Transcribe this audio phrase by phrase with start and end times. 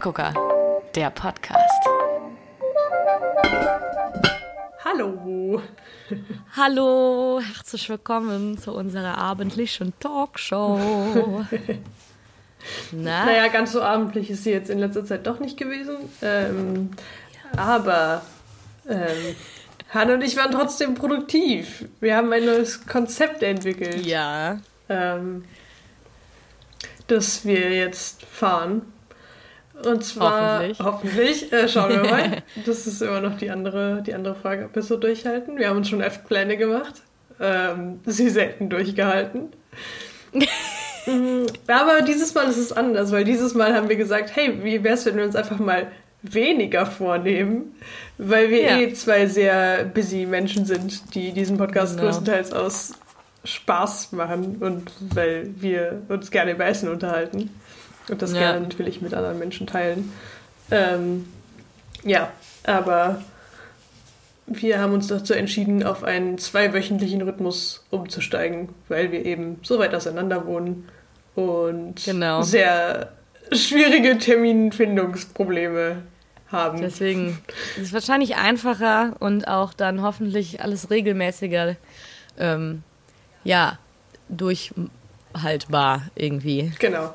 [0.00, 0.32] Treppegucker,
[0.94, 1.86] der Podcast.
[4.82, 5.60] Hallo.
[6.56, 11.44] Hallo, herzlich willkommen zu unserer abendlichen Talkshow.
[12.92, 13.26] Na?
[13.26, 15.96] Naja, ganz so abendlich ist sie jetzt in letzter Zeit doch nicht gewesen.
[16.22, 16.90] Ähm,
[17.54, 17.62] ja.
[17.62, 18.22] Aber
[18.88, 19.36] ähm,
[19.90, 21.84] Hanna und ich waren trotzdem produktiv.
[22.00, 24.06] Wir haben ein neues Konzept entwickelt.
[24.06, 24.60] Ja.
[24.88, 25.44] Ähm,
[27.06, 28.82] das wir jetzt fahren.
[29.86, 32.42] Und zwar hoffentlich, hoffentlich äh, schauen wir mal.
[32.66, 35.58] das ist immer noch die andere, die andere Frage, ob wir so durchhalten.
[35.58, 37.02] Wir haben uns schon elf Pläne gemacht,
[37.40, 39.50] ähm, sie selten durchgehalten.
[41.06, 44.84] Mhm, aber dieses Mal ist es anders, weil dieses Mal haben wir gesagt, hey, wie
[44.84, 45.86] wäre es, wenn wir uns einfach mal
[46.22, 47.74] weniger vornehmen,
[48.18, 48.78] weil wir ja.
[48.78, 52.08] eh zwei sehr busy Menschen sind, die diesen Podcast genau.
[52.08, 52.92] größtenteils aus
[53.44, 57.50] Spaß machen und weil wir uns gerne über Essen unterhalten
[58.08, 58.40] und das ja.
[58.40, 60.12] gerne natürlich mit anderen Menschen teilen.
[60.70, 61.28] Ähm,
[62.04, 62.30] ja,
[62.64, 63.22] aber
[64.46, 69.94] wir haben uns dazu entschieden, auf einen zweiwöchentlichen Rhythmus umzusteigen, weil wir eben so weit
[69.94, 70.88] auseinander wohnen
[71.34, 72.42] und genau.
[72.42, 73.12] sehr
[73.52, 76.02] schwierige Terminfindungsprobleme
[76.50, 76.80] haben.
[76.80, 77.38] Deswegen
[77.76, 81.76] ist es wahrscheinlich einfacher und auch dann hoffentlich alles regelmäßiger,
[82.38, 82.82] ähm,
[83.44, 83.78] ja,
[84.28, 86.72] durchhaltbar irgendwie.
[86.78, 87.14] Genau.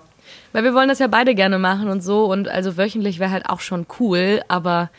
[0.56, 3.50] Weil wir wollen das ja beide gerne machen und so und also wöchentlich wäre halt
[3.50, 4.90] auch schon cool, aber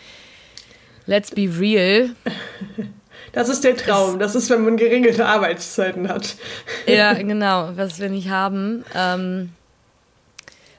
[1.07, 2.11] let's be real.
[3.33, 4.19] Das ist der Traum.
[4.19, 6.37] Das ist, wenn man geregelte Arbeitszeiten hat.
[6.87, 8.85] Ja, genau, was wir nicht haben.
[8.95, 9.51] Ähm,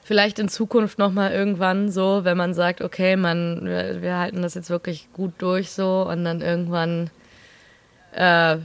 [0.04, 4.54] vielleicht in Zukunft nochmal irgendwann so, wenn man sagt, okay, man, wir, wir, halten das
[4.54, 7.10] jetzt wirklich gut durch so und dann irgendwann
[8.12, 8.56] äh,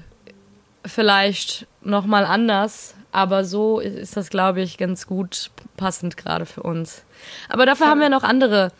[0.85, 2.92] vielleicht nochmal anders.
[3.13, 7.03] Aber so ist das, glaube ich, ganz gut passend gerade für uns.
[7.47, 8.71] Aber dafür haben wir noch andere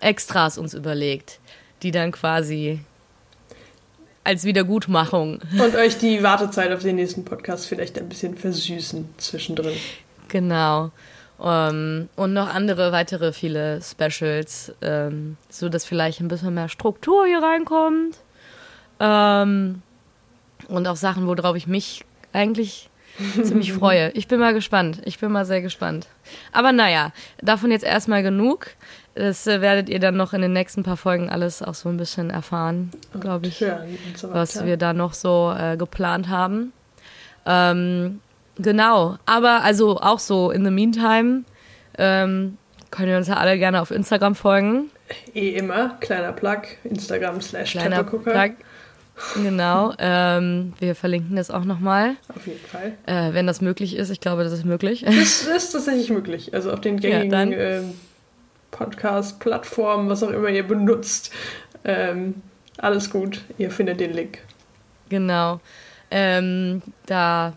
[0.00, 1.40] Extras uns überlegt,
[1.82, 2.80] die dann quasi
[4.24, 5.40] als Wiedergutmachung.
[5.52, 9.76] Und euch die Wartezeit auf den nächsten Podcast vielleicht ein bisschen versüßen zwischendrin.
[10.28, 10.90] Genau.
[11.38, 16.68] Um, ähm, und noch andere weitere viele Specials, ähm, so dass vielleicht ein bisschen mehr
[16.68, 18.16] Struktur hier reinkommt.
[19.00, 19.82] Ähm,
[20.68, 22.88] und auch Sachen, worauf ich mich eigentlich
[23.42, 24.10] ziemlich freue.
[24.10, 25.02] Ich bin mal gespannt.
[25.04, 26.08] Ich bin mal sehr gespannt.
[26.52, 28.68] Aber naja, davon jetzt erstmal genug.
[29.14, 31.98] Das äh, werdet ihr dann noch in den nächsten paar Folgen alles auch so ein
[31.98, 32.90] bisschen erfahren,
[33.20, 33.62] glaube ich,
[34.14, 36.72] so was wir da noch so äh, geplant haben.
[37.44, 38.20] Ähm,
[38.56, 41.44] genau, aber also auch so in the meantime
[41.98, 42.56] ähm,
[42.90, 44.90] können wir uns ja alle gerne auf Instagram folgen.
[45.34, 48.52] Eh immer, kleiner Plug, Instagram slash Plug.
[49.34, 52.16] Genau, ähm, wir verlinken das auch nochmal.
[52.34, 52.92] Auf jeden Fall.
[53.06, 55.04] Äh, wenn das möglich ist, ich glaube, das ist möglich.
[55.06, 56.54] Das ist tatsächlich möglich.
[56.54, 57.82] Also auf den gängigen ja, äh,
[58.70, 61.32] Podcast-Plattformen, was auch immer ihr benutzt.
[61.84, 62.34] Ähm,
[62.78, 64.38] alles gut, ihr findet den Link.
[65.08, 65.60] Genau.
[66.10, 67.52] Ähm, da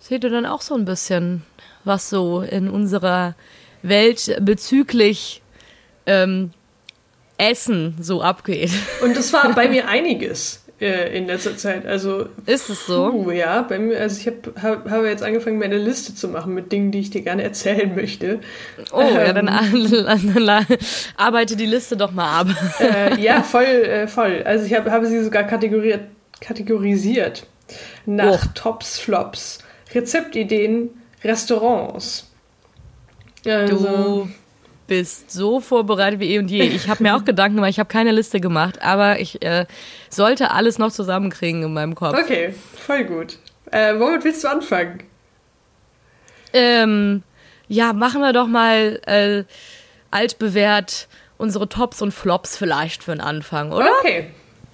[0.00, 1.42] seht ihr dann auch so ein bisschen,
[1.84, 3.34] was so in unserer
[3.82, 5.42] Welt bezüglich
[6.06, 6.52] ähm,
[7.38, 8.72] Essen so abgeht.
[9.02, 11.86] Und das war bei mir einiges äh, in letzter Zeit.
[11.86, 13.10] Also ist es so?
[13.10, 16.28] Puh, ja, bei mir, also ich habe hab, hab jetzt angefangen, mir eine Liste zu
[16.28, 18.40] machen mit Dingen, die ich dir gerne erzählen möchte.
[18.92, 20.66] Oh, ähm, ja, dann ähm,
[21.16, 22.48] arbeite die Liste doch mal ab.
[22.80, 24.42] Äh, ja, voll, äh, voll.
[24.44, 26.02] Also ich habe hab sie sogar kategoriert,
[26.40, 27.46] kategorisiert
[28.06, 28.50] nach oh.
[28.54, 29.58] Tops, Flops,
[29.94, 30.90] Rezeptideen,
[31.22, 32.30] Restaurants.
[33.46, 34.28] Also, du
[34.90, 36.62] bist so vorbereitet wie eh und je.
[36.64, 39.66] Ich habe mir auch Gedanken gemacht, ich habe keine Liste gemacht, aber ich äh,
[40.08, 42.18] sollte alles noch zusammenkriegen in meinem Kopf.
[42.18, 43.38] Okay, voll gut.
[43.70, 45.04] Äh, womit willst du anfangen?
[46.52, 47.22] Ähm,
[47.68, 49.44] ja, machen wir doch mal äh,
[50.10, 51.06] altbewährt
[51.38, 53.90] unsere Tops und Flops vielleicht für den Anfang, oder?
[54.00, 54.26] Okay,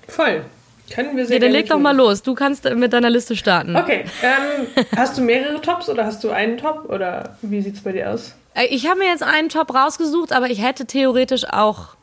[0.09, 0.47] voll.
[0.91, 2.22] Können wir sehr Ja, dann leg doch mal los.
[2.22, 3.76] Du kannst mit deiner Liste starten.
[3.76, 4.06] Okay.
[4.23, 8.11] Ähm, hast du mehrere Tops oder hast du einen Top oder wie sieht's bei dir
[8.12, 8.35] aus?
[8.56, 11.97] Äh, ich habe mir jetzt einen Top rausgesucht, aber ich hätte theoretisch auch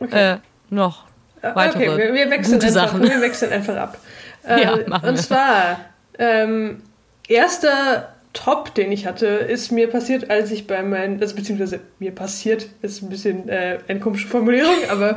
[0.00, 0.34] okay.
[0.34, 0.36] äh,
[0.70, 1.06] noch
[1.42, 3.02] äh, weitere okay, wir, wir wechseln gute einfach, Sachen.
[3.02, 3.98] Wir wechseln einfach ab.
[4.46, 5.22] Äh, ja, machen und wir.
[5.22, 5.80] zwar,
[6.18, 6.82] ähm,
[7.28, 12.12] erster Top, den ich hatte, ist mir passiert, als ich bei meinen, also beziehungsweise mir
[12.12, 15.16] passiert, ist ein bisschen äh, eine komische Formulierung, aber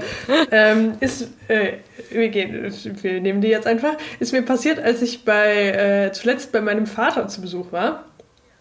[0.52, 1.74] ähm, ist, äh,
[2.12, 2.72] wir, gehen,
[3.02, 6.86] wir nehmen die jetzt einfach, ist mir passiert, als ich bei, äh, zuletzt bei meinem
[6.86, 8.06] Vater zu Besuch war.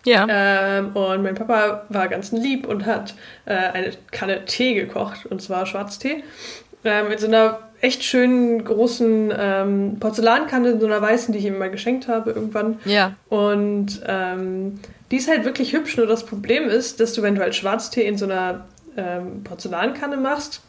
[0.06, 0.26] Ja.
[0.28, 3.14] Ähm, und mein Papa war ganz lieb und hat
[3.44, 6.22] äh, eine Kanne Tee gekocht, und zwar Schwarztee,
[6.84, 11.44] äh, mit so einer echt schönen großen ähm, Porzellankanne, in so einer weißen, die ich
[11.44, 12.78] ihm mal geschenkt habe irgendwann.
[12.84, 13.14] Ja.
[13.28, 14.78] Und ähm,
[15.10, 18.06] die ist halt wirklich hübsch, nur das Problem ist, dass du, wenn du halt Schwarztee
[18.06, 18.64] in so einer
[18.96, 20.62] ähm, Porzellankanne machst,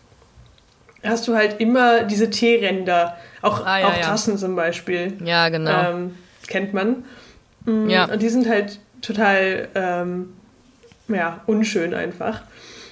[1.03, 3.17] hast du halt immer diese Teeränder.
[3.43, 4.37] Auch, ah, ja, auch Tassen ja.
[4.37, 5.13] zum Beispiel.
[5.23, 5.91] Ja, genau.
[5.91, 6.15] Ähm,
[6.47, 7.05] kennt man.
[7.65, 8.05] Mhm, ja.
[8.05, 10.33] Und die sind halt total ähm,
[11.07, 12.41] ja, unschön einfach.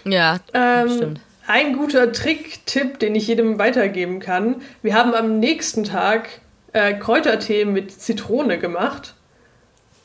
[0.06, 1.22] Ja, ähm, stimmt.
[1.48, 4.62] Ein guter Trick-Tipp, den ich jedem weitergeben kann.
[4.82, 6.30] Wir haben am nächsten Tag
[6.74, 9.14] äh, Kräutertee mit Zitrone gemacht.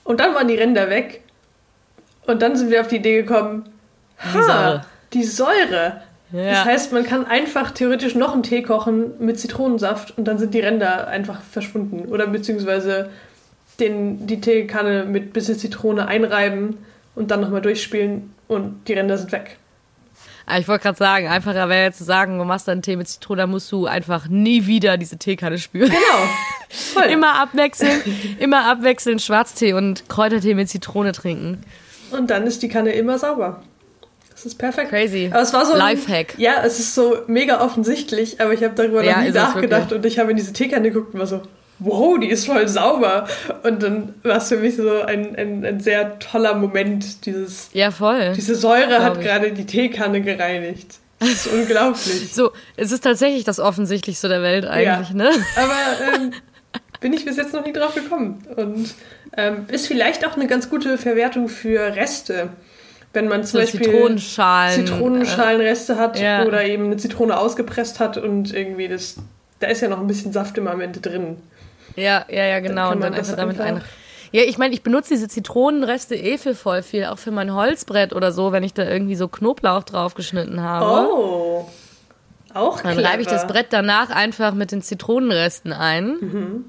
[0.05, 1.23] Und dann waren die Ränder weg.
[2.26, 3.70] Und dann sind wir auf die Idee gekommen,
[4.19, 4.85] ha, die Säure.
[5.12, 6.02] Die Säure.
[6.32, 6.50] Ja.
[6.50, 10.55] Das heißt, man kann einfach theoretisch noch einen Tee kochen mit Zitronensaft und dann sind
[10.55, 12.08] die Ränder einfach verschwunden.
[12.08, 13.11] Oder beziehungsweise
[13.80, 16.78] den, die Teekanne mit bisschen Zitrone einreiben
[17.14, 19.56] und dann nochmal durchspielen und die Ränder sind weg.
[20.46, 23.08] Ah, ich wollte gerade sagen, einfacher wäre jetzt zu sagen, du machst einen Tee mit
[23.08, 25.90] Zitrone, dann musst du einfach nie wieder diese Teekanne spüren.
[25.90, 26.28] Genau.
[26.70, 27.04] Voll.
[27.04, 28.00] immer abwechseln,
[28.38, 31.64] immer abwechseln Schwarztee und Kräutertee mit Zitrone trinken.
[32.10, 33.62] Und dann ist die Kanne immer sauber.
[34.30, 34.88] Das ist perfekt.
[34.88, 35.28] Crazy.
[35.30, 36.38] Aber es war so Lifehack.
[36.38, 40.04] Ja, es ist so mega offensichtlich, aber ich habe darüber ja, noch nie nachgedacht und
[40.06, 41.42] ich habe in diese Teekanne geguckt und war so,
[41.80, 43.26] wow, die ist voll sauber.
[43.62, 47.26] Und dann war es für mich so ein, ein, ein sehr toller Moment.
[47.26, 48.32] Dieses, ja, voll.
[48.36, 50.98] Diese Säure hat gerade die Teekanne gereinigt.
[51.18, 52.32] Das ist unglaublich.
[52.32, 55.14] So, es ist tatsächlich das Offensichtlichste der Welt eigentlich, ja.
[55.14, 55.30] ne?
[55.56, 56.32] Aber ähm,
[57.00, 58.42] bin ich bis jetzt noch nie drauf gekommen.
[58.56, 58.94] Und
[59.36, 62.50] ähm, ist vielleicht auch eine ganz gute Verwertung für Reste
[63.12, 66.44] wenn man zum so Beispiel Zitronenschalen, Zitronenschalenreste hat ja.
[66.44, 69.16] oder eben eine Zitrone ausgepresst hat und irgendwie das,
[69.58, 71.38] da ist ja noch ein bisschen Saft immer am Ende drin.
[71.96, 72.92] Ja, ja, ja, genau.
[72.92, 73.84] und dann einfach damit einfach ein.
[74.32, 78.12] Ja, ich meine, ich benutze diese Zitronenreste eh für voll viel, auch für mein Holzbrett
[78.12, 81.08] oder so, wenn ich da irgendwie so Knoblauch draufgeschnitten habe.
[81.12, 81.69] Oh.
[82.54, 86.64] Auch Dann reibe ich das Brett danach einfach mit den Zitronenresten ein mhm.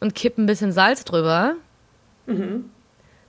[0.00, 1.54] und kippe ein bisschen Salz drüber.
[2.26, 2.70] Mhm.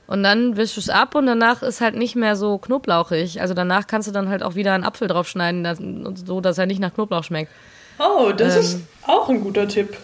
[0.08, 3.42] Und dann wischst du es ab und danach ist halt nicht mehr so knoblauchig.
[3.42, 6.82] Also danach kannst du dann halt auch wieder einen Apfel draufschneiden, so dass er nicht
[6.82, 7.52] nach Knoblauch schmeckt.
[7.98, 9.98] Oh, das ähm, ist auch ein guter Tipp.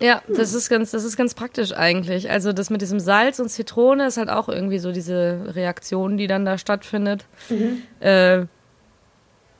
[0.00, 2.30] Ja, das ist ganz, das ist ganz praktisch eigentlich.
[2.30, 6.28] Also das mit diesem Salz und Zitrone ist halt auch irgendwie so diese Reaktion, die
[6.28, 7.24] dann da stattfindet.
[7.48, 7.82] Mhm.
[8.00, 8.46] Äh,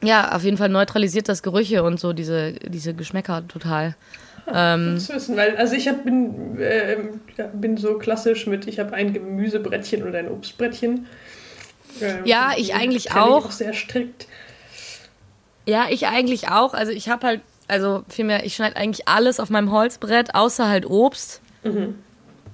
[0.03, 3.97] ja, auf jeden Fall neutralisiert das Gerüche und so diese, diese Geschmäcker total.
[4.53, 6.97] Ähm, zu wissen, weil also ich hab, bin, äh,
[7.53, 11.07] bin so klassisch mit, ich habe ein Gemüsebrettchen oder ein Obstbrettchen.
[12.01, 13.41] Ähm, ja, ich eigentlich auch.
[13.41, 14.27] Ich auch sehr strikt.
[15.67, 16.75] Ja, ich eigentlich auch.
[16.75, 20.87] Also ich habe halt, also vielmehr, ich schneide eigentlich alles auf meinem Holzbrett, außer halt
[20.87, 21.41] Obst.
[21.63, 21.97] Mhm.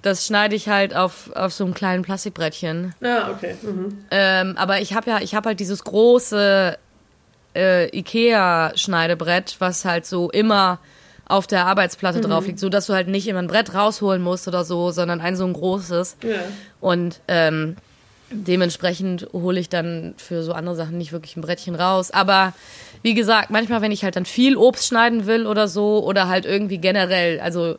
[0.02, 2.94] Das schneide ich halt auf, auf so einem kleinen Plastikbrettchen.
[3.00, 3.56] Ja, okay.
[3.62, 4.05] Mhm.
[4.11, 6.76] Ähm, aber ich habe ja, ich habe halt dieses große
[7.55, 10.78] äh, Ikea-Schneidebrett, was halt so immer
[11.26, 12.22] auf der Arbeitsplatte mhm.
[12.22, 15.20] drauf liegt, so dass du halt nicht immer ein Brett rausholen musst oder so, sondern
[15.20, 16.19] ein so ein großes.
[16.22, 16.40] Ja.
[16.81, 17.76] Und ähm,
[18.31, 22.11] dementsprechend hole ich dann für so andere Sachen nicht wirklich ein Brettchen raus.
[22.11, 22.52] Aber
[23.05, 26.47] wie gesagt, manchmal, wenn ich halt dann viel Obst schneiden will oder so, oder halt
[26.47, 27.79] irgendwie generell, also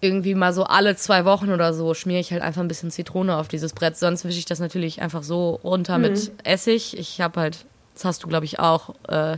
[0.00, 3.36] irgendwie mal so alle zwei Wochen oder so, schmiere ich halt einfach ein bisschen Zitrone
[3.36, 3.96] auf dieses Brett.
[3.96, 6.02] Sonst wische ich das natürlich einfach so runter mhm.
[6.02, 6.96] mit Essig.
[6.98, 8.94] Ich habe halt, das hast du, glaube ich, auch.
[9.08, 9.36] Äh,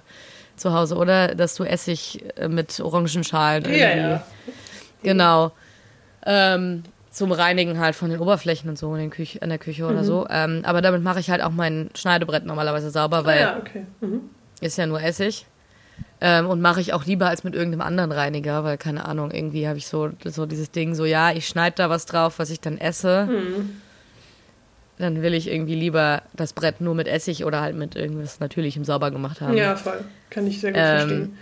[0.56, 1.34] zu Hause, oder?
[1.34, 3.80] Dass du Essig äh, mit Orangenschalen irgendwie.
[3.80, 4.26] Ja, ja.
[5.02, 5.52] Genau.
[6.24, 9.84] Ähm, zum Reinigen halt von den Oberflächen und so in, den Küche, in der Küche
[9.84, 9.90] mhm.
[9.90, 10.26] oder so.
[10.28, 13.86] Ähm, aber damit mache ich halt auch mein Schneidebrett normalerweise sauber, weil ah, ja, okay.
[14.00, 14.30] mhm.
[14.60, 15.46] Ist ja nur Essig.
[16.20, 19.68] Ähm, und mache ich auch lieber als mit irgendeinem anderen Reiniger, weil keine Ahnung, irgendwie
[19.68, 22.60] habe ich so, so dieses Ding, so ja, ich schneide da was drauf, was ich
[22.60, 23.26] dann esse.
[23.26, 23.82] Mhm
[24.98, 28.84] dann will ich irgendwie lieber das Brett nur mit Essig oder halt mit irgendwas Natürlichem
[28.84, 29.56] sauber gemacht haben.
[29.56, 30.04] Ja, voll.
[30.30, 31.38] Kann ich sehr gut ähm, verstehen.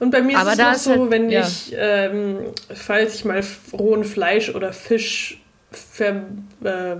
[0.00, 1.42] Und bei mir ist es auch so, halt, wenn ja.
[1.42, 2.38] ich, ähm,
[2.74, 3.42] falls ich mal
[3.72, 5.40] rohen Fleisch oder Fisch
[5.70, 6.22] ver,
[6.62, 6.96] äh,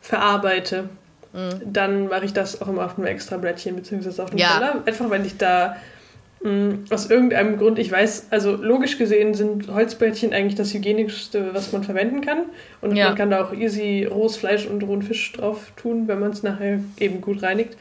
[0.00, 0.88] verarbeite,
[1.32, 1.72] mhm.
[1.72, 4.54] dann mache ich das auch immer auf einem extra Blättchen, beziehungsweise auf einem ja.
[4.54, 4.82] Teller.
[4.86, 5.76] Einfach, wenn ich da
[6.42, 11.70] Mm, aus irgendeinem Grund, ich weiß, also logisch gesehen sind Holzbrettchen eigentlich das hygienischste, was
[11.72, 12.46] man verwenden kann.
[12.80, 13.08] Und ja.
[13.08, 16.42] man kann da auch easy rohes Fleisch und rohen Fisch drauf tun, wenn man es
[16.42, 17.76] nachher eben gut reinigt.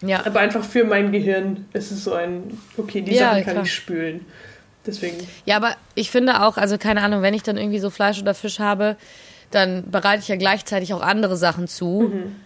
[0.00, 0.24] Ja.
[0.24, 3.64] Aber einfach für mein Gehirn ist es so ein, okay, die ja, Sachen kann klar.
[3.64, 4.26] ich spülen.
[4.86, 5.16] Deswegen.
[5.44, 8.32] Ja, aber ich finde auch, also keine Ahnung, wenn ich dann irgendwie so Fleisch oder
[8.32, 8.96] Fisch habe,
[9.50, 12.12] dann bereite ich ja gleichzeitig auch andere Sachen zu.
[12.12, 12.36] Mhm.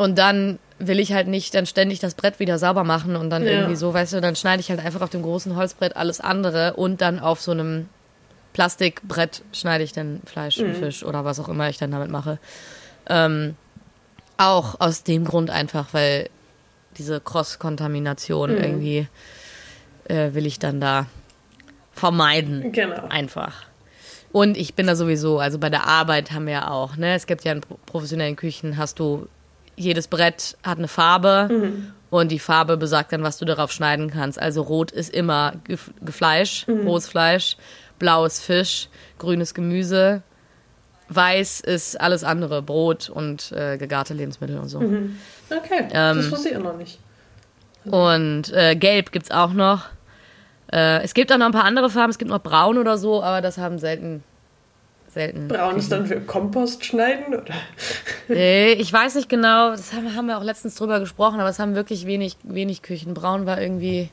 [0.00, 3.44] Und dann will ich halt nicht dann ständig das Brett wieder sauber machen und dann
[3.44, 3.50] ja.
[3.50, 6.72] irgendwie so, weißt du, dann schneide ich halt einfach auf dem großen Holzbrett alles andere
[6.72, 7.86] und dann auf so einem
[8.54, 10.68] Plastikbrett schneide ich dann Fleisch mhm.
[10.68, 12.38] und Fisch oder was auch immer ich dann damit mache.
[13.10, 13.56] Ähm,
[14.38, 16.30] auch aus dem Grund einfach, weil
[16.96, 18.56] diese Cross-Kontamination mhm.
[18.56, 19.08] irgendwie
[20.04, 21.04] äh, will ich dann da
[21.92, 22.72] vermeiden.
[22.72, 23.06] Genau.
[23.10, 23.64] Einfach.
[24.32, 27.14] Und ich bin da sowieso, also bei der Arbeit haben wir ja auch, ne?
[27.14, 29.28] Es gibt ja in professionellen Küchen hast du
[29.80, 31.92] jedes Brett hat eine Farbe mhm.
[32.10, 34.40] Und die Farbe besagt dann, was du darauf schneiden kannst.
[34.40, 35.54] Also rot ist immer
[36.10, 36.86] Fleisch, mhm.
[36.86, 37.56] rohes Fleisch,
[38.00, 40.22] blaues Fisch, grünes Gemüse,
[41.08, 44.80] weiß ist alles andere, Brot und äh, gegarte Lebensmittel und so.
[44.80, 45.18] Mhm.
[45.50, 46.98] Okay, ähm, das wusste ich auch noch nicht.
[47.84, 49.86] Und äh, gelb gibt es auch noch.
[50.72, 53.22] Äh, es gibt auch noch ein paar andere Farben, es gibt noch braun oder so,
[53.22, 54.22] aber das haben selten
[55.12, 55.48] selten.
[55.48, 57.54] Braun ist dann für Kompost schneiden, oder?
[58.28, 61.58] Nee, ich weiß nicht genau, das haben, haben wir auch letztens drüber gesprochen, aber es
[61.58, 63.12] haben wirklich wenig, wenig Küchen.
[63.12, 64.08] Braun war irgendwie,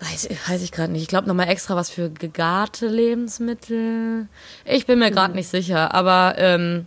[0.00, 1.02] weiß, weiß ich gerade nicht.
[1.02, 4.28] Ich glaube nochmal extra was für gegarte Lebensmittel.
[4.64, 5.36] Ich bin mir gerade mhm.
[5.36, 6.86] nicht sicher, aber ähm,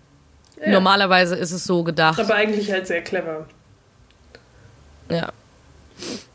[0.62, 0.70] ja.
[0.70, 2.20] normalerweise ist es so gedacht.
[2.20, 3.46] Aber eigentlich halt sehr clever.
[5.10, 5.34] Ja,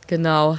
[0.06, 0.58] genau.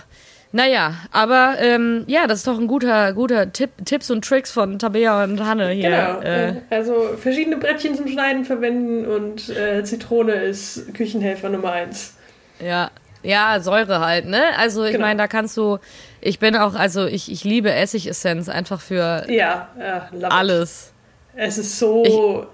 [0.52, 4.80] Naja, aber ähm, ja, das ist doch ein guter, guter Tipp, Tipps und Tricks von
[4.80, 5.90] Tabea und Hanne hier.
[5.90, 6.54] Genau, äh.
[6.70, 12.16] also verschiedene Brettchen zum Schneiden verwenden und äh, Zitrone ist Küchenhelfer Nummer eins.
[12.60, 12.90] Ja,
[13.22, 14.44] ja, Säure halt, ne?
[14.58, 15.06] Also ich genau.
[15.06, 15.80] meine, da kannst du,
[16.22, 20.94] ich bin auch, also ich, ich liebe Essigessenz einfach für ja, ja alles.
[21.34, 21.42] It.
[21.42, 22.04] Es ist so,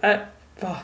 [0.02, 0.20] ich, äh,
[0.60, 0.82] boah,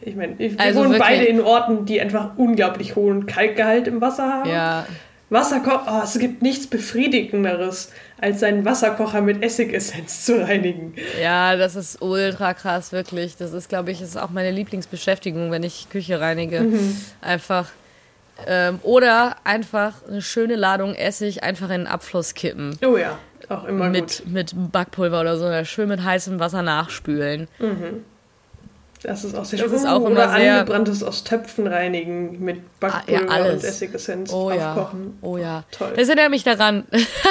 [0.00, 4.00] ich meine, wir also wohnen wirklich, beide in Orten, die einfach unglaublich hohen Kalkgehalt im
[4.00, 4.50] Wasser haben.
[4.50, 4.86] Ja.
[5.30, 10.94] Wasserkocher, oh, es gibt nichts Befriedigenderes, als seinen Wasserkocher mit Essigessenz zu reinigen.
[11.22, 13.36] Ja, das ist ultra krass, wirklich.
[13.36, 16.60] Das ist, glaube ich, ist auch meine Lieblingsbeschäftigung, wenn ich Küche reinige.
[16.60, 16.96] Mhm.
[17.20, 17.68] Einfach.
[18.46, 22.78] Ähm, oder einfach eine schöne Ladung Essig einfach in den Abfluss kippen.
[22.86, 23.18] Oh ja,
[23.48, 24.32] auch immer mit, gut.
[24.32, 27.48] Mit Backpulver oder so, schön mit heißem Wasser nachspülen.
[27.58, 28.04] Mhm.
[29.02, 33.30] Das ist auch sehr das ist auch immer Oder angebranntes aus Töpfen reinigen mit Backpulver
[33.30, 35.18] ah, ja, und Essigessenz oh, aufkochen.
[35.22, 35.28] Ja.
[35.28, 35.64] Oh ja.
[35.70, 35.92] Toll.
[35.94, 36.84] Das erinnert mich daran.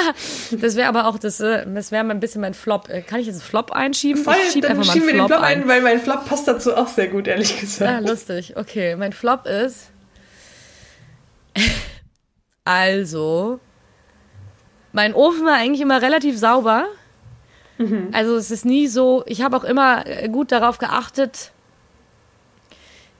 [0.60, 2.88] das wäre aber auch, das, äh, das wäre ein bisschen mein Flop.
[2.88, 4.22] Äh, kann ich jetzt einen Flop einschieben?
[4.22, 6.48] Voll, ich schieb dann einfach schieben wir den Flop ein, ein, weil mein Flop passt
[6.48, 7.90] dazu auch sehr gut, ehrlich gesagt.
[7.90, 8.56] Ah, lustig.
[8.56, 9.90] Okay, mein Flop ist...
[12.64, 13.60] also...
[14.92, 16.86] Mein Ofen war eigentlich immer relativ sauber.
[17.78, 18.08] Mhm.
[18.12, 21.52] Also es ist nie so, ich habe auch immer äh, gut darauf geachtet,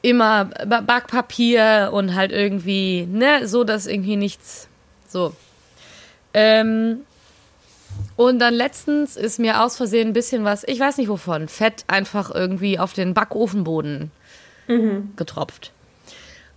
[0.09, 4.69] immer Backpapier und halt irgendwie, ne, so dass irgendwie nichts,
[5.09, 5.35] so.
[6.35, 7.01] Ähm,
[8.17, 11.85] und dann letztens ist mir aus Versehen ein bisschen was, ich weiß nicht wovon, Fett
[11.87, 14.11] einfach irgendwie auf den Backofenboden
[14.67, 15.13] mhm.
[15.17, 15.73] getropft.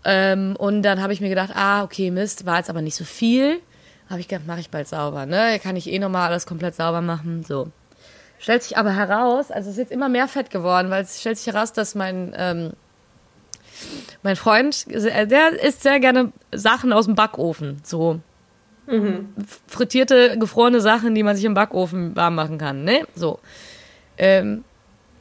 [0.04, 3.04] Ähm, und dann habe ich mir gedacht, ah, okay, Mist, war jetzt aber nicht so
[3.04, 3.60] viel.
[4.10, 5.60] Habe ich gedacht, mache ich bald sauber, ne?
[5.62, 7.72] Kann ich eh nochmal alles komplett sauber machen, so.
[8.40, 11.38] Stellt sich aber heraus, also es ist jetzt immer mehr Fett geworden, weil es stellt
[11.38, 12.72] sich heraus, dass mein ähm,
[14.24, 17.78] mein Freund, der isst sehr gerne Sachen aus dem Backofen.
[17.84, 18.20] So
[18.88, 19.30] mhm.
[19.68, 22.84] frittierte, gefrorene Sachen, die man sich im Backofen warm machen kann.
[22.84, 23.06] Ne?
[23.16, 23.40] So.
[24.18, 24.64] Ähm,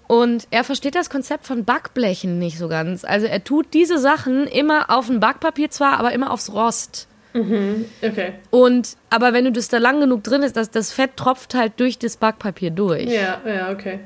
[0.07, 3.05] und er versteht das Konzept von Backblechen nicht so ganz.
[3.05, 7.07] Also er tut diese Sachen immer auf ein Backpapier zwar, aber immer aufs Rost.
[7.33, 8.33] Mhm, okay.
[8.50, 11.75] Und aber wenn du das da lang genug drin ist, das, das Fett tropft halt
[11.79, 13.05] durch das Backpapier durch.
[13.05, 14.00] Ja, ja, okay.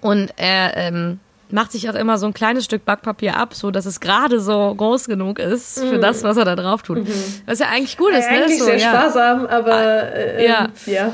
[0.00, 3.86] Und er ähm, macht sich auch immer so ein kleines Stück Backpapier ab, so dass
[3.86, 6.00] es gerade so groß genug ist für mhm.
[6.00, 6.98] das, was er da drauf tut.
[6.98, 7.12] Mhm.
[7.46, 8.38] Was ja eigentlich gut ist, ne?
[8.38, 8.90] Eigentlich so, sehr ja.
[8.90, 10.68] sparsam, aber ah, äh, ja.
[10.86, 11.12] ja.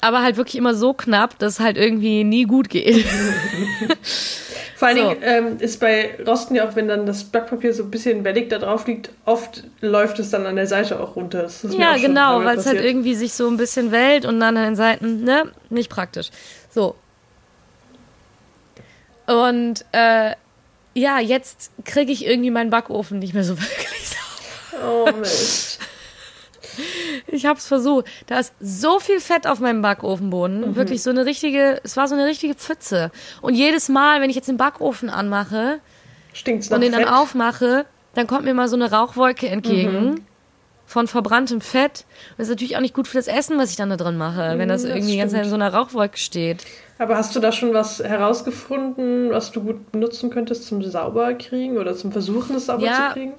[0.00, 3.06] Aber halt wirklich immer so knapp, dass es halt irgendwie nie gut geht.
[4.76, 5.08] Vor allen so.
[5.08, 8.50] Dingen ähm, ist bei Rosten ja auch, wenn dann das Backpapier so ein bisschen wellig
[8.50, 11.48] da drauf liegt, oft läuft es dann an der Seite auch runter.
[11.70, 14.76] Ja, genau, weil es halt irgendwie sich so ein bisschen wellt und dann an den
[14.76, 15.44] Seiten, ne?
[15.70, 16.30] Nicht praktisch.
[16.70, 16.96] So,
[19.26, 20.32] und äh,
[20.94, 24.16] ja, jetzt kriege ich irgendwie meinen Backofen nicht mehr so wirklich
[24.70, 25.10] sauber.
[25.10, 25.80] Oh Mist.
[27.28, 28.06] Ich habe es versucht.
[28.26, 30.60] Da ist so viel Fett auf meinem Backofenboden.
[30.60, 30.76] Mhm.
[30.76, 33.10] Wirklich so eine richtige, es war so eine richtige Pfütze.
[33.42, 35.80] Und jedes Mal, wenn ich jetzt den Backofen anmache
[36.32, 37.06] Stinkt's und den Fett?
[37.06, 40.04] dann aufmache, dann kommt mir mal so eine Rauchwolke entgegen.
[40.04, 40.20] Mhm.
[40.86, 42.04] Von verbranntem Fett.
[42.30, 44.18] Und das ist natürlich auch nicht gut für das Essen, was ich dann da drin
[44.18, 46.64] mache, wenn das, das irgendwie die ganze Zeit in so einer Rauchwolke steht.
[46.98, 51.94] Aber hast du da schon was herausgefunden, was du gut benutzen könntest zum Sauberkriegen oder
[51.94, 53.32] zum Versuchen, es sauber ja, zu kriegen?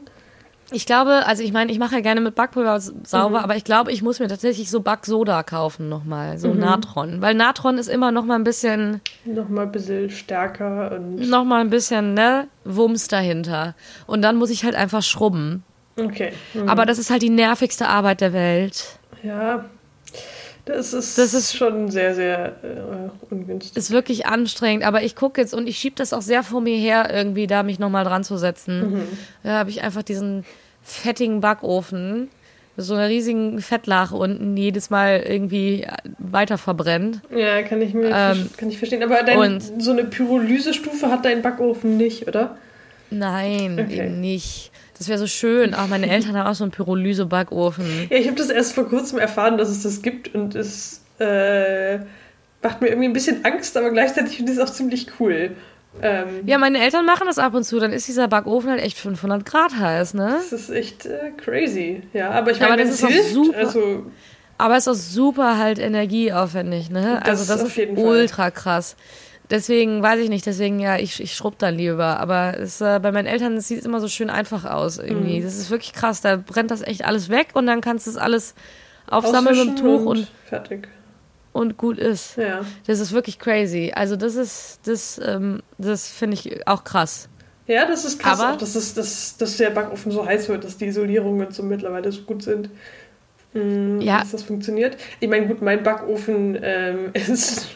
[0.71, 3.43] Ich glaube, also ich meine, ich mache ja gerne mit Backpulver sauber, mhm.
[3.43, 6.59] aber ich glaube, ich muss mir tatsächlich so Backsoda kaufen nochmal, so mhm.
[6.59, 7.21] Natron.
[7.21, 8.99] Weil Natron ist immer nochmal ein bisschen...
[9.25, 11.29] Nochmal ein bisschen stärker und...
[11.29, 13.75] Nochmal ein bisschen, ne, Wumms dahinter.
[14.07, 15.63] Und dann muss ich halt einfach schrubben.
[15.97, 16.33] Okay.
[16.55, 16.67] Mhm.
[16.67, 18.97] Aber das ist halt die nervigste Arbeit der Welt.
[19.21, 19.65] Ja,
[20.65, 23.77] das ist, das ist schon sehr, sehr äh, ungünstig.
[23.77, 26.77] Ist wirklich anstrengend, aber ich gucke jetzt und ich schiebe das auch sehr vor mir
[26.77, 28.93] her, irgendwie da mich nochmal dran zu setzen.
[28.93, 29.07] Mhm.
[29.43, 30.43] Da habe ich einfach diesen
[30.81, 32.29] fettigen Backofen
[32.75, 37.21] mit so einer riesigen Fettlache unten, die jedes Mal irgendwie weiter verbrennt.
[37.33, 39.03] Ja, kann ich mir ähm, kann ich verstehen.
[39.03, 42.57] Aber dein, so eine Pyrolysestufe hat dein Backofen nicht, oder?
[43.11, 44.07] Nein, okay.
[44.07, 44.71] eben nicht.
[44.97, 45.73] Das wäre so schön.
[45.73, 48.07] Auch meine Eltern haben auch so einen Pyrolyse-Backofen.
[48.09, 51.97] Ja, ich habe das erst vor kurzem erfahren, dass es das gibt und es äh,
[52.61, 55.51] macht mir irgendwie ein bisschen Angst, aber gleichzeitig finde ich es auch ziemlich cool.
[56.01, 57.79] Ähm, ja, meine Eltern machen das ab und zu.
[57.79, 60.37] Dann ist dieser Backofen halt echt 500 Grad heiß, ne?
[60.49, 62.03] Das ist echt äh, crazy.
[62.13, 63.57] Ja, aber ich meine, das ist hilft, super.
[63.57, 64.05] Also,
[64.57, 67.21] aber es ist auch super halt energieaufwendig, ne?
[67.23, 68.51] Das also das ist ultra Fall.
[68.51, 68.95] krass.
[69.49, 72.19] Deswegen weiß ich nicht, deswegen ja, ich, ich schrubb dann lieber.
[72.19, 75.39] Aber es, äh, bei meinen Eltern sieht es immer so schön einfach aus irgendwie.
[75.39, 75.43] Mhm.
[75.43, 76.21] Das ist wirklich krass.
[76.21, 78.55] Da brennt das echt alles weg und dann kannst du es alles
[79.07, 80.87] aufsammeln mit dem Tuch und, und fertig
[81.55, 82.35] und gut ist.
[82.35, 82.65] Ja.
[82.85, 83.93] Das ist wirklich crazy.
[83.95, 87.29] Also das ist, das, ähm, das finde ich auch krass.
[87.65, 90.65] Ja, das ist krass, Aber, auch, dass, es, dass, dass der Backofen so heiß wird,
[90.65, 92.69] dass die Isolierungen so mittlerweile so gut sind.
[93.53, 94.19] Mhm, ja.
[94.19, 94.97] Dass das funktioniert.
[95.21, 97.67] Ich meine, gut, mein Backofen ähm, ist.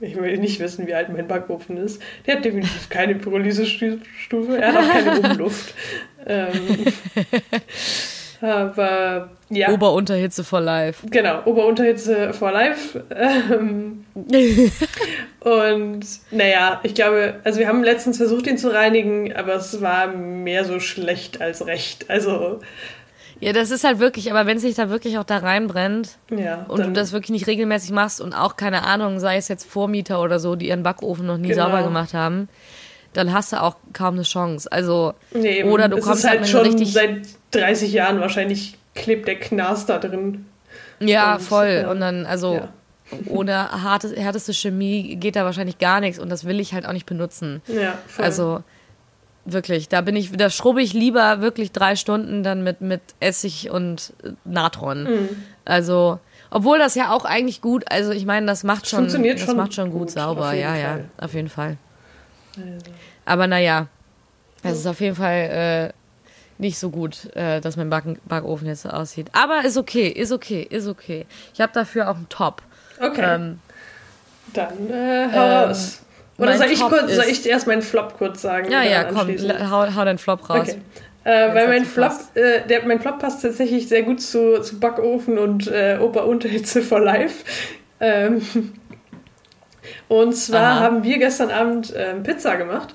[0.00, 2.02] Ich will nicht wissen, wie alt mein Backofen ist.
[2.26, 4.58] Der hat definitiv keine Pyrolysestufe.
[4.58, 5.74] Er hat auch keine Umluft.
[6.26, 6.86] ähm,
[8.40, 9.70] aber ja.
[9.70, 11.06] Ober-Unterhitze for life.
[11.08, 13.02] Genau, Ober-Unterhitze for life.
[13.14, 14.04] Ähm,
[15.40, 20.08] und naja, ich glaube, also wir haben letztens versucht, ihn zu reinigen, aber es war
[20.08, 22.10] mehr so schlecht als recht.
[22.10, 22.60] Also.
[23.44, 26.64] Ja, das ist halt wirklich, aber wenn es sich da wirklich auch da reinbrennt ja,
[26.66, 30.22] und du das wirklich nicht regelmäßig machst und auch keine Ahnung, sei es jetzt Vormieter
[30.22, 31.64] oder so, die ihren Backofen noch nie genau.
[31.64, 32.48] sauber gemacht haben,
[33.12, 34.72] dann hast du auch kaum eine Chance.
[34.72, 39.38] Also, nee, oder du kommst halt, halt schon richtig seit 30 Jahren wahrscheinlich klebt der
[39.38, 40.46] Knast da drin.
[41.00, 41.80] Ja, und, voll.
[41.82, 41.90] Ja.
[41.90, 42.68] Und dann, also ja.
[43.28, 46.94] ohne harte, härteste Chemie geht da wahrscheinlich gar nichts und das will ich halt auch
[46.94, 47.60] nicht benutzen.
[47.66, 48.24] Ja, voll.
[48.24, 48.64] Also
[49.44, 53.70] wirklich, da bin ich, da schrubbe ich lieber wirklich drei Stunden dann mit, mit Essig
[53.70, 54.12] und
[54.44, 55.04] Natron.
[55.04, 55.28] Mhm.
[55.64, 56.18] Also,
[56.50, 59.56] obwohl das ja auch eigentlich gut, also ich meine, das macht schon, Funktioniert das schon
[59.56, 60.80] macht schon gut, gut sauber, ja, Fall.
[60.80, 61.76] ja, auf jeden Fall.
[62.56, 62.90] Also.
[63.24, 63.88] Aber naja,
[64.62, 65.92] es ist auf jeden Fall äh,
[66.58, 69.28] nicht so gut, äh, dass mein Backen Backofen jetzt so aussieht.
[69.32, 71.26] Aber ist okay, ist okay, ist okay.
[71.52, 72.62] Ich habe dafür auch einen Top.
[73.00, 73.22] Okay.
[73.22, 73.60] Ähm,
[74.52, 75.76] Dann äh, hau ähm,
[76.38, 78.70] Oder soll ich, kurz, soll ich erst meinen Flop kurz sagen?
[78.70, 80.68] Ja, ja, komm, hau, hau deinen Flop raus.
[80.68, 80.78] Okay.
[81.24, 85.38] Äh, weil mein Flop, äh, der, mein Flop passt tatsächlich sehr gut zu, zu Backofen
[85.38, 87.44] und äh, Ober-Unterhitze for Life.
[88.00, 88.42] Ähm,
[90.08, 90.80] und zwar Aha.
[90.80, 92.94] haben wir gestern Abend ähm, Pizza gemacht.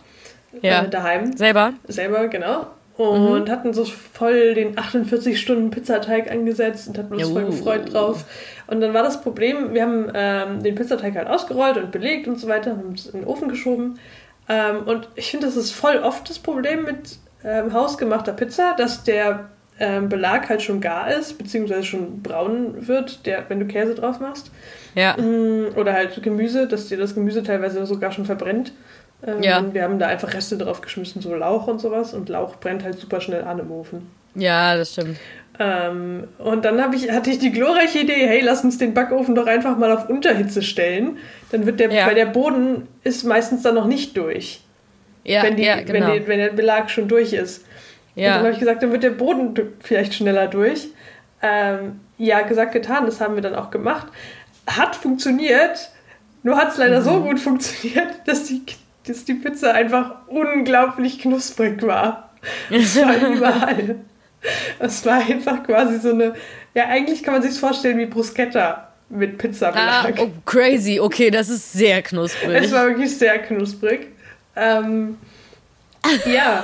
[0.62, 0.84] Ja.
[0.84, 1.36] Äh, daheim.
[1.36, 1.73] Selber?
[1.88, 2.67] Selber, genau
[3.00, 3.50] und mhm.
[3.50, 7.34] hatten so voll den 48 Stunden Pizzateig angesetzt und hatten uns Juhu.
[7.34, 8.26] voll gefreut drauf.
[8.68, 12.38] Und dann war das Problem, wir haben ähm, den Pizzateig halt ausgerollt und belegt und
[12.38, 14.00] so weiter haben es in den Ofen geschoben.
[14.50, 19.06] Ähm, und ich finde, das ist voll oft das Problem mit ähm, hausgemachter Pizza, dass
[19.06, 19.48] der
[19.80, 24.20] ähm, Belag halt schon gar ist, beziehungsweise schon braun wird, der, wenn du Käse drauf
[24.20, 24.52] machst.
[24.94, 25.16] Ja.
[25.16, 28.74] Mm, oder halt Gemüse, dass dir das Gemüse teilweise sogar schon verbrennt.
[29.25, 29.63] Ähm, ja.
[29.73, 32.13] Wir haben da einfach Reste drauf geschmissen, so Lauch und sowas.
[32.13, 34.10] Und Lauch brennt halt super schnell an im Ofen.
[34.36, 35.17] Ja, das stimmt.
[35.62, 39.45] Ähm, und dann ich, hatte ich die glorreiche Idee, hey, lass uns den Backofen doch
[39.45, 41.17] einfach mal auf Unterhitze stellen.
[41.51, 42.08] Dann wird der, ja.
[42.08, 44.62] weil der Boden ist meistens dann noch nicht durch.
[45.25, 46.08] Ja, wenn, die, ja, genau.
[46.08, 47.65] wenn, die, wenn der Belag schon durch ist.
[48.15, 48.27] Ja.
[48.27, 50.88] Und dann habe ich gesagt, dann wird der Boden vielleicht schneller durch.
[51.41, 54.08] Ähm, ja, gesagt, getan, das haben wir dann auch gemacht.
[54.65, 55.89] Hat funktioniert,
[56.43, 57.03] nur hat es leider mhm.
[57.03, 58.62] so gut funktioniert, dass die
[59.10, 62.30] dass die Pizza einfach unglaublich knusprig war.
[62.69, 63.95] Es war überall.
[64.80, 66.34] Es war einfach quasi so eine,
[66.74, 70.17] ja, eigentlich kann man sich vorstellen wie Bruschetta mit Pizzabelag.
[70.17, 71.00] Ah, oh, crazy.
[71.00, 72.63] Okay, das ist sehr knusprig.
[72.63, 74.08] Es war wirklich sehr knusprig.
[74.56, 75.17] Ähm,
[76.26, 76.63] ja.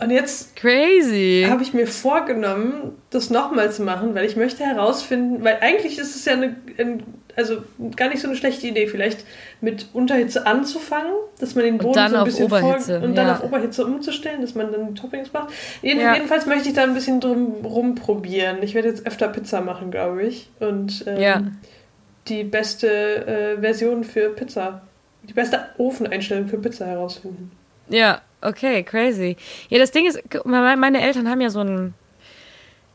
[0.00, 5.42] Und jetzt crazy habe ich mir vorgenommen, das nochmal zu machen, weil ich möchte herausfinden,
[5.42, 7.02] weil eigentlich ist es ja eine, ein
[7.36, 7.62] also
[7.94, 9.24] gar nicht so eine schlechte Idee, vielleicht
[9.60, 13.00] mit Unterhitze anzufangen, dass man den Boden so ein bisschen Oberhitze.
[13.00, 13.34] und dann ja.
[13.34, 15.52] auf Oberhitze umzustellen, dass man dann die Toppings macht.
[15.82, 16.14] Jeden, ja.
[16.14, 18.62] Jedenfalls möchte ich da ein bisschen drum rumprobieren.
[18.62, 20.48] Ich werde jetzt öfter Pizza machen, glaube ich.
[20.60, 21.42] Und ähm, ja.
[22.28, 22.88] die beste
[23.26, 24.82] äh, Version für Pizza,
[25.22, 27.52] die beste Ofeneinstellung für Pizza herausfinden.
[27.88, 29.36] Ja, okay, crazy.
[29.68, 31.94] Ja, das Ding ist, meine Eltern haben ja so ein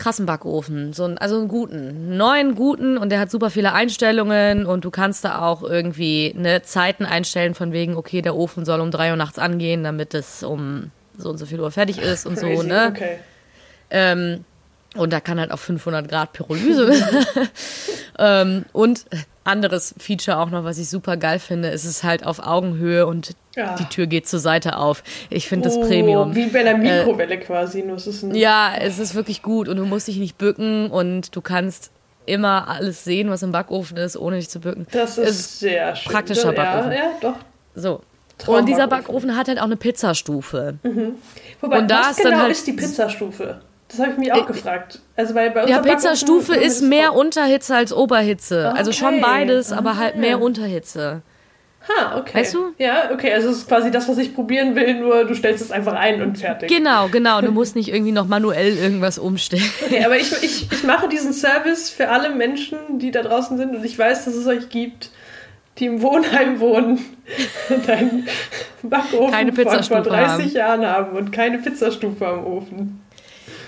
[0.02, 3.74] krassen Backofen, so ein, also einen guten, einen neuen guten und der hat super viele
[3.74, 8.66] Einstellungen und du kannst da auch irgendwie ne, Zeiten einstellen von wegen, okay, der Ofen
[8.66, 12.00] soll um drei Uhr nachts angehen, damit es um so und so viel Uhr fertig
[12.00, 12.88] ist und Crazy, so, ne?
[12.90, 13.18] Okay.
[13.92, 14.44] Ähm,
[14.96, 16.92] und da kann halt auf 500 Grad Pyrolyse.
[18.20, 19.06] ähm, und
[19.44, 23.32] anderes Feature auch noch, was ich super geil finde, ist es halt auf Augenhöhe und
[23.56, 23.76] ja.
[23.76, 25.04] die Tür geht zur Seite auf.
[25.30, 26.36] Ich finde oh, das Premium.
[26.36, 27.84] Wie bei einer äh, Mikrowelle äh, quasi.
[27.84, 31.36] Nur es ist ja, es ist wirklich gut und du musst dich nicht bücken und
[31.36, 31.92] du kannst
[32.26, 34.86] immer alles sehen, was im Backofen ist, ohne dich zu bücken.
[34.92, 36.12] Das ist, ist sehr schön.
[36.12, 36.92] Praktischer Backofen.
[36.92, 37.36] Ja, ja, doch.
[37.76, 38.02] So.
[38.48, 40.76] Und dieser Backofen hat halt auch eine Pizzastufe.
[40.84, 41.16] Mhm.
[41.62, 43.62] Wobei, und da ist genau dann halt ist die Pizzastufe?
[43.92, 45.00] Das habe ich mich auch äh, gefragt.
[45.18, 48.68] Also weil bei ja, Pizzastufe ist mehr Unterhitze als Oberhitze.
[48.70, 48.78] Okay.
[48.78, 50.40] Also schon beides, aber halt mehr ah.
[50.40, 51.22] Unterhitze.
[51.90, 52.40] Ha, okay.
[52.40, 52.74] Weißt du?
[52.78, 53.34] Ja, okay.
[53.34, 56.22] Also es ist quasi das, was ich probieren will, nur du stellst es einfach ein
[56.22, 56.70] und fertig.
[56.70, 57.42] Genau, genau.
[57.42, 59.64] Du musst nicht irgendwie noch manuell irgendwas umstellen.
[59.84, 63.76] Okay, aber ich, ich, ich mache diesen Service für alle Menschen, die da draußen sind
[63.76, 65.10] und ich weiß, dass es euch gibt,
[65.80, 67.04] die im Wohnheim wohnen
[67.70, 68.28] und einen
[68.84, 70.52] Backofen keine von vor 30 haben.
[70.54, 73.01] Jahren haben und keine Pizzastufe am Ofen.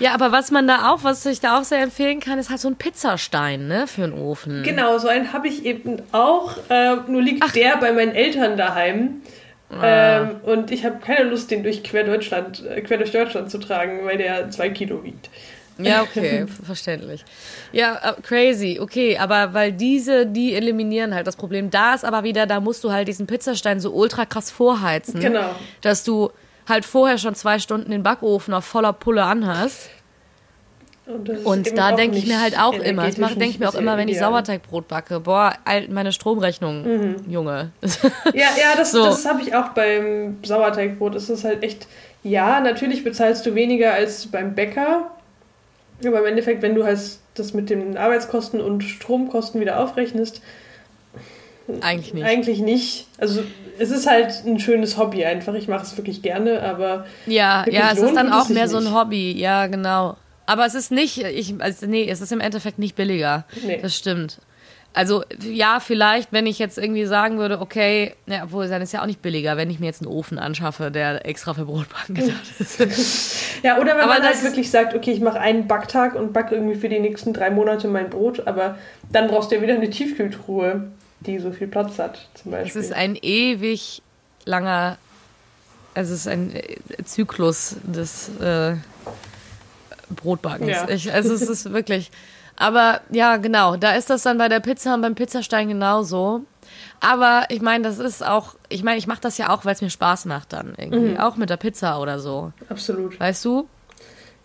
[0.00, 2.60] Ja, aber was man da auch, was ich da auch sehr empfehlen kann, ist halt
[2.60, 4.62] so ein Pizzastein, ne, für einen Ofen.
[4.62, 6.56] Genau, so einen habe ich eben auch.
[6.68, 7.52] Äh, nur liegt Ach.
[7.52, 9.22] der bei meinen Eltern daheim.
[9.70, 10.20] Ah.
[10.20, 13.58] Ähm, und ich habe keine Lust, den durch quer Deutschland, äh, quer durch Deutschland zu
[13.58, 15.30] tragen, weil der zwei Kilo wiegt.
[15.78, 17.24] Ja, okay, verständlich.
[17.72, 21.70] Ja, uh, crazy, okay, aber weil diese, die eliminieren halt das Problem.
[21.70, 25.18] Da ist aber wieder, da musst du halt diesen Pizzastein so ultra krass vorheizen.
[25.20, 25.54] Genau.
[25.80, 26.30] Dass du
[26.68, 29.90] halt vorher schon zwei Stunden den Backofen auf voller Pulle anhast.
[31.06, 33.98] Und, und da denke ich mir halt auch immer, das denke ich mir auch immer,
[33.98, 35.52] wenn ich Sauerteigbrot backe, boah,
[35.90, 37.16] meine Stromrechnung, mhm.
[37.30, 37.72] Junge.
[38.32, 39.04] Ja, ja, das, so.
[39.04, 41.14] das habe ich auch beim Sauerteigbrot.
[41.14, 41.86] Es ist halt echt,
[42.22, 45.10] ja, natürlich bezahlst du weniger als beim Bäcker,
[46.02, 46.98] aber im Endeffekt, wenn du halt
[47.34, 50.40] das mit den Arbeitskosten und Stromkosten wieder aufrechnest,
[51.80, 52.24] eigentlich nicht.
[52.24, 53.06] Eigentlich nicht.
[53.18, 53.42] Also
[53.78, 55.54] es ist halt ein schönes Hobby einfach.
[55.54, 57.06] Ich mache es wirklich gerne, aber.
[57.26, 59.32] Ja, ja, es ist dann auch mehr so ein Hobby.
[59.32, 60.16] Ja, genau.
[60.46, 63.44] Aber es ist nicht, ich, also nee, es ist im Endeffekt nicht billiger.
[63.64, 63.78] Nee.
[63.80, 64.38] Das stimmt.
[64.96, 69.02] Also ja, vielleicht, wenn ich jetzt irgendwie sagen würde, okay, ja, obwohl dann ist ja
[69.02, 72.60] auch nicht billiger, wenn ich mir jetzt einen Ofen anschaffe, der extra für Brotbacken gedacht
[72.60, 72.78] ist.
[73.64, 76.54] ja, oder wenn aber man halt wirklich sagt, okay, ich mache einen Backtag und backe
[76.54, 78.78] irgendwie für die nächsten drei Monate mein Brot, aber
[79.10, 80.92] dann brauchst du ja wieder eine Tiefkühltruhe
[81.26, 82.80] die so viel Platz hat, zum Beispiel.
[82.80, 84.02] Es ist ein ewig
[84.44, 84.98] langer,
[85.94, 86.52] also es ist ein
[87.04, 88.76] Zyklus des äh,
[90.10, 90.70] Brotbackens.
[90.70, 90.88] Ja.
[90.88, 92.10] Ich, also es ist wirklich.
[92.56, 96.42] Aber ja, genau, da ist das dann bei der Pizza und beim Pizzastein genauso.
[97.00, 99.82] Aber ich meine, das ist auch, ich meine, ich mache das ja auch, weil es
[99.82, 101.10] mir Spaß macht dann irgendwie.
[101.10, 101.16] Mhm.
[101.18, 102.52] Auch mit der Pizza oder so.
[102.68, 103.18] Absolut.
[103.18, 103.68] Weißt du?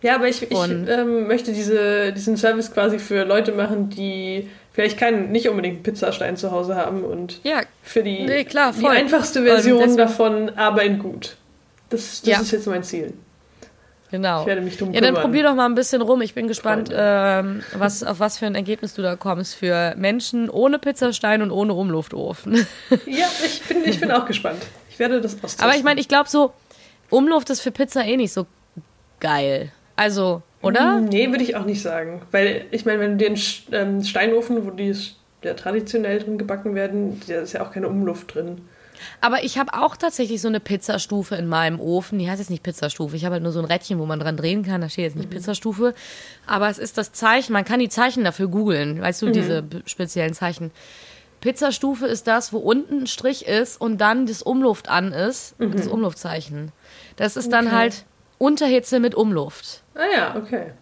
[0.02, 4.98] Ja, aber ich, ich ähm, möchte diese, diesen Service quasi für Leute machen, die vielleicht
[4.98, 8.86] keinen, nicht unbedingt einen Pizzastein zu Hause haben und ja, für die, nee, klar, die
[8.86, 11.36] einfachste Version davon, aber in gut.
[11.88, 12.40] Das, das ja.
[12.40, 13.14] ist jetzt mein Ziel.
[14.10, 14.40] Genau.
[14.40, 16.20] Ich werde mich drum Ja, dann probier doch mal ein bisschen rum.
[16.20, 20.50] Ich bin gespannt, ähm, was, auf was für ein Ergebnis du da kommst für Menschen
[20.50, 22.54] ohne Pizzastein und ohne Umluftofen.
[23.06, 24.62] ja, ich bin, ich bin auch gespannt.
[24.90, 25.64] Ich werde das austesten.
[25.64, 26.52] Aber ich meine, ich glaube so,
[27.08, 28.46] Umluft ist für Pizza eh nicht so
[29.20, 29.70] geil.
[30.00, 30.96] Also, oder?
[30.96, 32.22] Hm, nee, würde ich auch nicht sagen.
[32.30, 33.38] Weil ich meine, wenn du den
[33.72, 34.94] ähm, Steinofen, wo die
[35.44, 38.62] ja traditionell drin gebacken werden, da ist ja auch keine Umluft drin.
[39.20, 42.18] Aber ich habe auch tatsächlich so eine Pizzastufe in meinem Ofen.
[42.18, 43.14] Die heißt jetzt nicht Pizzastufe.
[43.14, 44.80] Ich habe halt nur so ein Rädchen, wo man dran drehen kann.
[44.80, 45.34] Da steht jetzt nicht mhm.
[45.34, 45.92] Pizzastufe.
[46.46, 47.52] Aber es ist das Zeichen.
[47.52, 49.02] Man kann die Zeichen dafür googeln.
[49.02, 49.32] Weißt du, mhm.
[49.34, 50.70] diese speziellen Zeichen.
[51.42, 55.60] Pizzastufe ist das, wo unten ein Strich ist und dann das Umluft an ist.
[55.60, 55.76] Mhm.
[55.76, 56.72] Das Umluftzeichen.
[57.16, 58.06] Das ist dann halt
[58.40, 59.82] Unterhitze mit Umluft.
[59.94, 60.72] Ah ja, okay.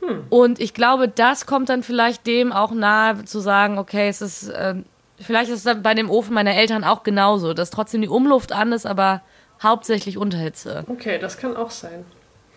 [0.00, 0.24] Hm.
[0.30, 4.48] Und ich glaube, das kommt dann vielleicht dem auch nahe zu sagen, okay, es ist,
[4.48, 4.76] äh,
[5.20, 8.52] vielleicht ist es dann bei dem Ofen meiner Eltern auch genauso, dass trotzdem die Umluft
[8.52, 9.20] an ist, aber
[9.62, 10.84] hauptsächlich Unterhitze.
[10.88, 12.06] Okay, das kann auch sein.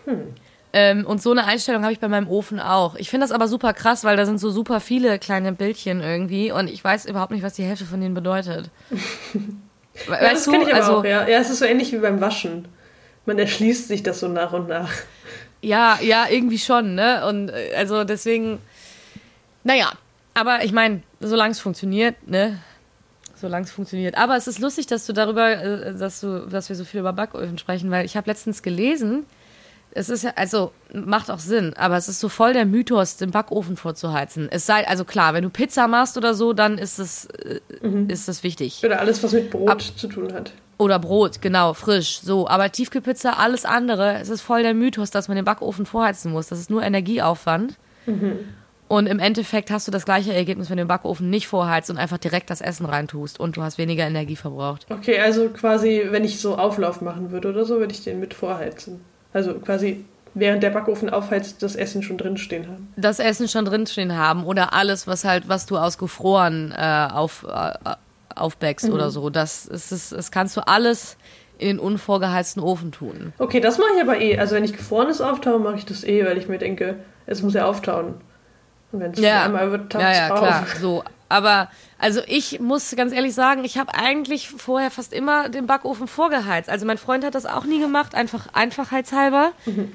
[0.06, 0.34] Hm.
[0.72, 2.94] Ähm, und so eine Einstellung habe ich bei meinem Ofen auch.
[2.94, 6.50] Ich finde das aber super krass, weil da sind so super viele kleine Bildchen irgendwie
[6.50, 8.70] und ich weiß überhaupt nicht, was die Hälfte von denen bedeutet.
[10.06, 11.28] weißt ja, das kenne ich aber also, auch, ja.
[11.28, 12.66] Ja, es ist so ähnlich wie beim Waschen
[13.26, 14.90] man erschließt sich das so nach und nach.
[15.62, 17.26] Ja, ja, irgendwie schon, ne?
[17.26, 18.58] Und äh, also deswegen,
[19.62, 19.92] naja,
[20.34, 22.58] aber ich meine, solange es funktioniert, ne?
[23.36, 24.16] Solange es funktioniert.
[24.16, 27.12] Aber es ist lustig, dass du darüber, äh, dass du, dass wir so viel über
[27.12, 29.26] Backöfen sprechen, weil ich habe letztens gelesen,
[29.92, 33.30] es ist ja, also macht auch Sinn, aber es ist so voll der Mythos, den
[33.30, 34.48] Backofen vorzuheizen.
[34.50, 38.08] Es sei, also klar, wenn du Pizza machst oder so, dann ist es, äh, mhm.
[38.08, 38.82] ist das wichtig.
[38.84, 40.52] Oder alles, was mit Brot Ab zu tun hat.
[40.78, 42.20] Oder Brot, genau, frisch.
[42.20, 46.32] So, aber Tiefkühlpizza, alles andere, es ist voll der Mythos, dass man den Backofen vorheizen
[46.32, 46.48] muss.
[46.48, 47.76] Das ist nur Energieaufwand.
[48.06, 48.38] Mhm.
[48.88, 51.98] Und im Endeffekt hast du das gleiche Ergebnis, wenn du den Backofen nicht vorheizt und
[51.98, 54.86] einfach direkt das Essen reintust und du hast weniger Energie verbraucht.
[54.90, 58.34] Okay, also quasi, wenn ich so Auflauf machen würde oder so, würde ich den mit
[58.34, 59.00] vorheizen.
[59.32, 62.92] Also quasi während der Backofen aufheizt, das Essen schon drinstehen haben.
[62.96, 67.46] Das Essen schon drinstehen haben oder alles, was halt, was du aus gefroren äh, auf,
[67.48, 67.72] äh,
[68.34, 68.94] aufbäckst mhm.
[68.94, 69.30] oder so.
[69.30, 71.16] Das, ist, das, das kannst du alles
[71.58, 73.32] in den unvorgeheizten Ofen tun.
[73.38, 74.38] Okay, das mache ich aber eh.
[74.38, 77.54] Also wenn ich gefrorenes auftaue, mache ich das eh, weil ich mir denke, es muss
[77.54, 78.14] ja auftauen.
[78.92, 79.44] Und wenn es ja.
[79.44, 80.38] einmal wird, taucht ja, ja, drauf.
[80.40, 80.66] klar.
[80.80, 85.66] So, Aber also ich muss ganz ehrlich sagen, ich habe eigentlich vorher fast immer den
[85.66, 86.68] Backofen vorgeheizt.
[86.68, 89.52] Also mein Freund hat das auch nie gemacht, einfach einfachheitshalber.
[89.64, 89.92] Mhm.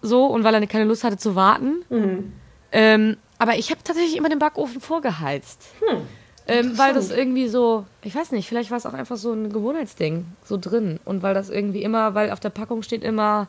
[0.00, 1.84] So, und weil er keine Lust hatte zu warten.
[1.90, 2.32] Mhm.
[2.70, 5.66] Ähm, aber ich habe tatsächlich immer den Backofen vorgeheizt.
[5.80, 6.02] Hm.
[6.46, 9.52] Ähm, weil das irgendwie so, ich weiß nicht, vielleicht war es auch einfach so ein
[9.52, 11.00] Gewohnheitsding, so drin.
[11.04, 13.48] Und weil das irgendwie immer, weil auf der Packung steht immer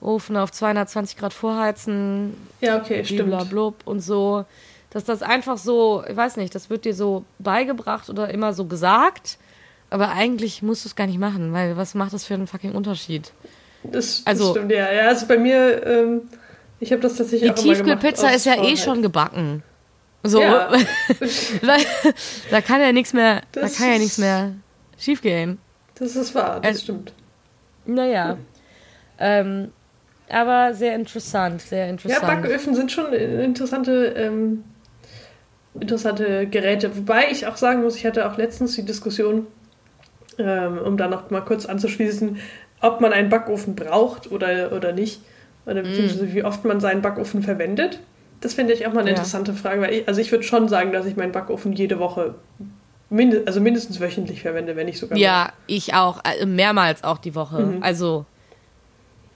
[0.00, 2.34] Ofen auf 220 Grad vorheizen.
[2.60, 3.48] Ja, okay, stimmt.
[3.48, 4.44] Blub und so.
[4.92, 8.66] Dass das einfach so, ich weiß nicht, das wird dir so beigebracht oder immer so
[8.66, 9.38] gesagt.
[9.88, 12.72] Aber eigentlich musst du es gar nicht machen, weil was macht das für einen fucking
[12.72, 13.32] Unterschied?
[13.84, 14.92] Das, also, das stimmt, ja.
[14.92, 16.22] Ja, also bei mir, ähm,
[16.78, 19.62] ich habe das tatsächlich die auch Die Tiefkühlpizza ist ja eh schon gebacken.
[20.22, 20.40] So.
[20.40, 20.70] Ja.
[21.62, 21.76] da,
[22.50, 24.52] da, kann ja nichts mehr, das da kann ja nichts mehr
[24.98, 25.58] schiefgehen.
[25.94, 27.12] Das ist wahr, das äh, stimmt.
[27.86, 28.36] Naja.
[29.18, 29.72] Ähm,
[30.28, 32.22] aber sehr interessant, sehr interessant.
[32.22, 34.64] Ja, Backöfen sind schon interessante, ähm,
[35.78, 36.96] interessante Geräte.
[36.96, 39.46] Wobei ich auch sagen muss, ich hatte auch letztens die Diskussion,
[40.38, 42.38] ähm, um da noch mal kurz anzuschließen,
[42.80, 45.20] ob man einen Backofen braucht oder, oder nicht.
[45.64, 46.34] Oder beziehungsweise mm.
[46.34, 48.00] wie oft man seinen Backofen verwendet.
[48.40, 49.16] Das finde ich auch mal eine ja.
[49.16, 52.34] interessante Frage, weil ich, also ich würde schon sagen, dass ich meinen Backofen jede Woche
[53.12, 55.18] Mind also mindestens wöchentlich verwende, wenn ich sogar.
[55.18, 55.52] Ja, mehr.
[55.66, 57.60] ich auch, also mehrmals auch die Woche.
[57.60, 57.82] Mhm.
[57.82, 58.24] Also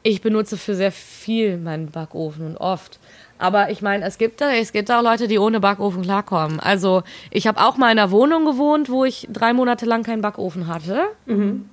[0.02, 2.98] ich benutze für sehr viel meinen Backofen und oft.
[3.38, 6.60] Aber ich meine, es gibt, es gibt auch Leute, die ohne Backofen klarkommen.
[6.60, 10.22] Also ich habe auch mal in einer Wohnung gewohnt, wo ich drei Monate lang keinen
[10.22, 11.68] Backofen hatte, mhm.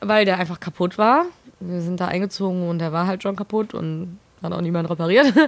[0.00, 1.26] weil der einfach kaputt war.
[1.60, 5.32] Wir sind da eingezogen und der war halt schon kaputt und hat auch niemand repariert.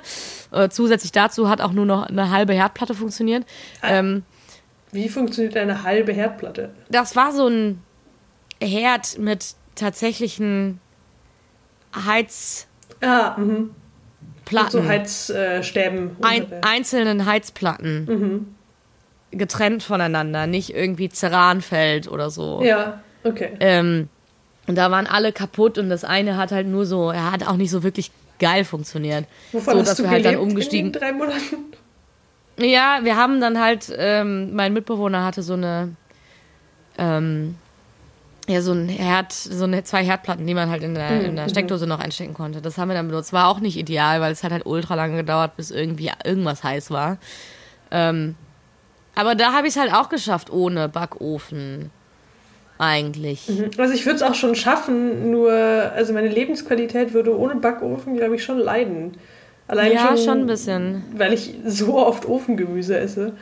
[0.53, 3.47] Äh, zusätzlich dazu hat auch nur noch eine halbe Herdplatte funktioniert.
[3.83, 4.25] Ah, ähm,
[4.91, 6.71] wie funktioniert eine halbe Herdplatte?
[6.89, 7.81] Das war so ein
[8.61, 10.81] Herd mit tatsächlichen
[11.95, 12.67] Heiz.
[13.01, 13.71] Ah, mhm.
[14.51, 14.71] Platten.
[14.71, 16.17] so Heizstäben.
[16.23, 18.05] Ein, einzelnen Heizplatten.
[18.05, 18.55] Mhm.
[19.33, 22.63] Getrennt voneinander, nicht irgendwie Ceranfeld oder so.
[22.63, 23.51] Ja, okay.
[23.61, 24.09] Ähm,
[24.67, 27.57] und da waren alle kaputt und das eine hat halt nur so, er hat auch
[27.57, 28.11] nicht so wirklich
[28.41, 29.27] geil funktioniert.
[29.53, 30.93] Wovon so, dass du wir halt dann umgestiegen.
[30.93, 31.57] In drei Monaten?
[32.59, 35.95] Ja, wir haben dann halt, ähm, mein Mitbewohner hatte so eine,
[36.99, 37.55] ähm,
[38.51, 41.47] ja, so ein Herd, so eine, zwei Herdplatten, die man halt in der, in der
[41.47, 41.51] mhm.
[41.51, 42.61] Steckdose noch einstecken konnte.
[42.61, 43.33] Das haben wir dann benutzt.
[43.33, 46.91] War auch nicht ideal, weil es hat halt ultra lange gedauert, bis irgendwie irgendwas heiß
[46.91, 47.19] war.
[47.91, 48.35] Ähm,
[49.15, 51.91] aber da habe ich es halt auch geschafft ohne Backofen.
[52.79, 53.49] Eigentlich.
[53.49, 53.71] Mhm.
[53.77, 58.37] Also ich würde es auch schon schaffen, nur, also meine Lebensqualität würde ohne Backofen, glaube
[58.37, 59.19] ich, schon leiden.
[59.69, 61.05] Allein ja, schon, schon ein bisschen.
[61.15, 63.35] Weil ich so oft Ofengemüse esse.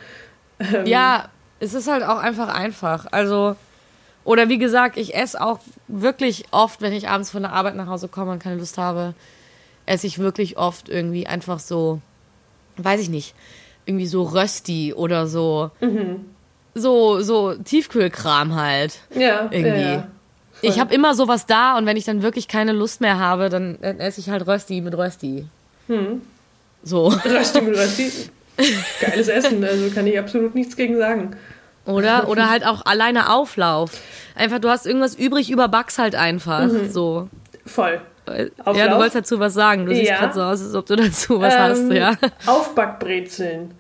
[0.58, 1.28] Ähm, ja,
[1.60, 3.06] es ist halt auch einfach einfach.
[3.12, 3.56] Also
[4.28, 7.86] oder wie gesagt, ich esse auch wirklich oft, wenn ich abends von der Arbeit nach
[7.86, 9.14] Hause komme und keine Lust habe,
[9.86, 12.02] esse ich wirklich oft irgendwie einfach so,
[12.76, 13.34] weiß ich nicht,
[13.86, 15.70] irgendwie so Rösti oder so.
[15.80, 16.26] Mhm.
[16.74, 18.98] So, so Tiefkühlkram halt.
[19.14, 19.48] Ja.
[19.50, 19.80] Irgendwie.
[19.80, 20.08] Ja, ja.
[20.60, 23.78] Ich habe immer sowas da und wenn ich dann wirklich keine Lust mehr habe, dann,
[23.80, 25.46] dann esse ich halt Rösti mit Rösti.
[25.86, 26.20] Hm.
[26.82, 27.06] So.
[27.06, 28.12] Rösti mit Rösti.
[29.00, 31.34] Geiles Essen, also kann ich absolut nichts gegen sagen.
[31.88, 32.28] Oder?
[32.28, 33.90] Oder halt auch alleine Auflauf.
[34.34, 36.66] Einfach, du hast irgendwas übrig, überbackst halt einfach.
[36.66, 36.90] Mhm.
[36.90, 37.28] So.
[37.64, 38.00] Voll.
[38.58, 38.76] Auflauf.
[38.76, 39.86] Ja, du wolltest dazu was sagen.
[39.86, 39.98] Du ja.
[39.98, 42.14] siehst gerade so aus, als ob du dazu was ähm, hast, ja.
[42.46, 43.72] Aufbackbrezeln.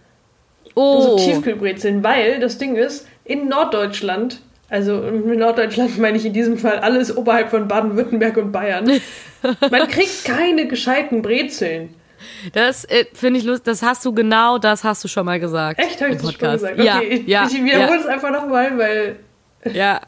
[0.74, 1.00] Oh.
[1.00, 4.40] So Tiefkühlbrezeln, weil das Ding ist, in Norddeutschland,
[4.70, 8.84] also in Norddeutschland meine ich in diesem Fall alles oberhalb von Baden-Württemberg und Bayern,
[9.42, 11.94] man kriegt keine gescheiten Brezeln.
[12.52, 13.64] Das äh, finde ich lustig.
[13.64, 15.80] Das hast du genau, das hast du schon mal gesagt.
[15.80, 16.00] Echt?
[16.00, 16.74] Habe ich das schon gesagt?
[16.74, 18.12] Okay, ja, ich, ja, ich wiederhole es ja.
[18.12, 19.16] einfach nochmal, weil.
[19.72, 20.00] Ja.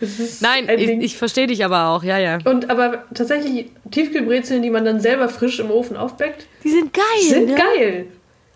[0.40, 2.38] Nein, ich, ich verstehe dich aber auch, ja, ja.
[2.44, 6.46] Und aber tatsächlich Tiefkühlbrezeln, die man dann selber frisch im Ofen aufbäckt.
[6.64, 7.28] Die sind geil.
[7.28, 7.54] Sind ne?
[7.54, 8.06] geil.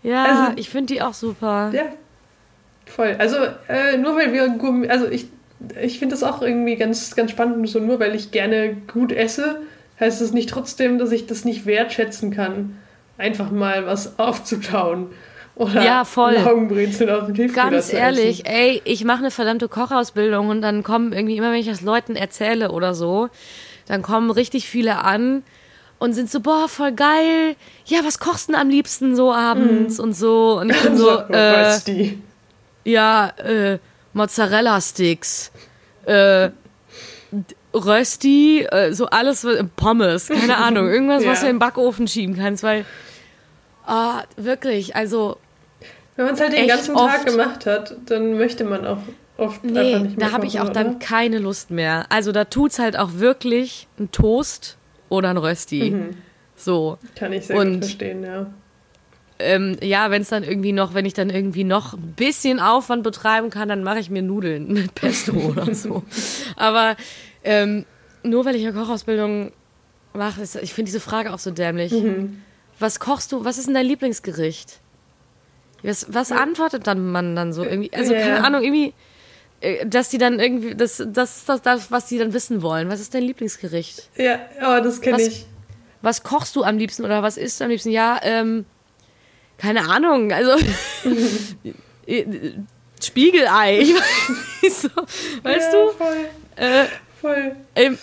[0.03, 1.71] Ja, also, ich finde die auch super.
[1.73, 1.83] Ja.
[2.85, 3.15] Voll.
[3.19, 5.27] Also, äh, nur weil wir also ich,
[5.81, 9.61] ich finde das auch irgendwie ganz, ganz spannend, so nur weil ich gerne gut esse,
[9.99, 12.78] heißt es nicht trotzdem, dass ich das nicht wertschätzen kann
[13.19, 15.07] einfach mal was aufzutauen.
[15.55, 16.35] Oder ja, voll.
[16.35, 21.11] Laugenbrezeln aus dem Tiefkühler Ganz ehrlich, ey, ich mache eine verdammte Kochausbildung und dann kommen
[21.11, 23.29] irgendwie immer, wenn ich das Leuten erzähle oder so,
[23.85, 25.43] dann kommen richtig viele an
[25.99, 27.57] und sind so, boah, voll geil.
[27.85, 30.01] Ja, was kochst du denn am liebsten so abends mm.
[30.01, 30.59] und so?
[30.61, 32.13] Und ich bin so, äh,
[32.85, 33.79] ja, äh,
[34.13, 35.51] Mozzarella-Sticks,
[36.05, 36.51] äh,
[37.73, 41.31] Rösti, äh, so alles, Pommes, keine Ahnung, irgendwas, ja.
[41.31, 42.85] was du in den Backofen schieben kannst, weil
[43.89, 45.37] Ah, wirklich, also.
[46.15, 48.99] Wenn man es halt den ganzen Tag gemacht hat, dann möchte man auch
[49.37, 50.27] oft nee, einfach nicht mehr.
[50.27, 50.73] Da habe ich auch oder?
[50.73, 52.05] dann keine Lust mehr.
[52.09, 54.77] Also da tut es halt auch wirklich ein Toast
[55.09, 55.91] oder ein Rösti.
[55.91, 56.09] Mhm.
[56.55, 56.99] So.
[57.15, 58.47] Kann ich sehr Und, gut verstehen, ja.
[59.39, 63.01] ähm, ja, wenn es dann irgendwie noch, wenn ich dann irgendwie noch ein bisschen Aufwand
[63.01, 66.03] betreiben kann, dann mache ich mir Nudeln mit Pesto oder so.
[66.57, 66.95] Aber
[67.43, 67.85] ähm,
[68.21, 69.51] nur weil ich eine Kochausbildung
[70.13, 71.91] mache, ich finde diese Frage auch so dämlich.
[71.91, 72.43] Mhm.
[72.79, 73.43] Was kochst du?
[73.45, 74.79] Was ist denn dein Lieblingsgericht?
[75.83, 77.91] Was, was antwortet dann man dann so irgendwie?
[77.93, 78.21] Also yeah.
[78.21, 78.93] keine Ahnung, irgendwie,
[79.61, 82.89] äh, dass die dann irgendwie, das, das ist das, das, was die dann wissen wollen.
[82.89, 84.09] Was ist dein Lieblingsgericht?
[84.17, 85.45] Ja, aber das kenne ich.
[86.01, 87.91] Was kochst du am liebsten oder was isst du am liebsten?
[87.91, 88.65] Ja, ähm,
[89.57, 90.55] keine Ahnung, also
[93.01, 94.89] Spiegelei, ich weiß, so,
[95.43, 95.91] weißt ja, du?
[95.91, 96.29] Voll.
[96.55, 96.85] Äh,
[97.19, 97.55] voll.
[97.75, 97.97] Ähm,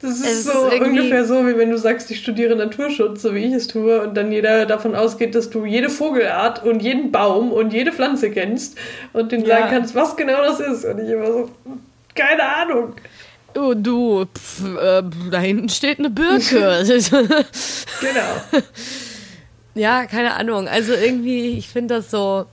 [0.00, 3.34] das ist es so ist ungefähr so, wie wenn du sagst, ich studiere Naturschutz, so
[3.34, 7.10] wie ich es tue, und dann jeder davon ausgeht, dass du jede Vogelart und jeden
[7.10, 8.78] Baum und jede Pflanze kennst
[9.12, 9.58] und den ja.
[9.58, 10.84] sagen kannst, was genau das ist.
[10.84, 11.50] Und ich immer so,
[12.14, 12.94] keine Ahnung.
[13.56, 16.84] Oh, du, pf, äh, da hinten steht eine Birke.
[18.00, 18.62] genau.
[19.74, 20.66] Ja, keine Ahnung.
[20.66, 22.46] Also irgendwie, ich finde das so,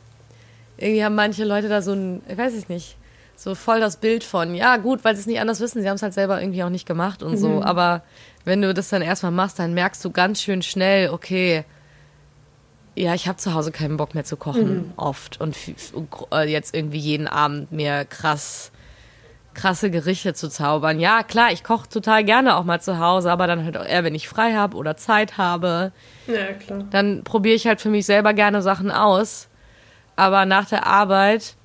[0.77, 2.97] irgendwie haben manche Leute da so ein, ich weiß es nicht,
[3.35, 5.95] so voll das Bild von, ja gut, weil sie es nicht anders wissen, sie haben
[5.95, 7.37] es halt selber irgendwie auch nicht gemacht und mhm.
[7.37, 7.63] so.
[7.63, 8.01] Aber
[8.43, 11.65] wenn du das dann erstmal machst, dann merkst du ganz schön schnell, okay,
[12.95, 14.93] ja, ich habe zu Hause keinen Bock mehr zu kochen, mhm.
[14.95, 15.41] oft.
[15.41, 15.57] Und
[16.31, 18.71] äh, jetzt irgendwie jeden Abend mir krass
[19.55, 20.99] krasse Gerichte zu zaubern.
[20.99, 24.03] Ja, klar, ich koche total gerne auch mal zu Hause, aber dann halt auch eher,
[24.03, 25.91] wenn ich frei habe oder Zeit habe.
[26.27, 26.83] Ja, klar.
[26.91, 29.47] Dann probiere ich halt für mich selber gerne Sachen aus.
[30.17, 31.55] Aber nach der Arbeit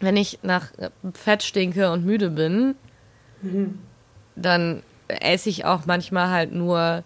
[0.00, 0.72] wenn ich nach
[1.14, 2.74] Fett stinke und müde bin,
[3.42, 3.78] mhm.
[4.36, 7.02] dann esse ich auch manchmal halt nur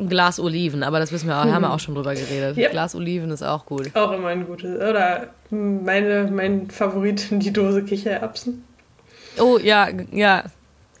[0.00, 1.52] ein Glas Oliven, aber das wissen wir auch, mhm.
[1.52, 2.56] haben wir auch schon drüber geredet.
[2.56, 2.70] Yep.
[2.70, 3.94] Glas Oliven ist auch gut.
[3.94, 4.76] Auch immer ein gutes.
[4.76, 8.64] Oder meine, mein Favorit, die Dose Kichererbsen.
[9.38, 10.44] Oh, ja, ja.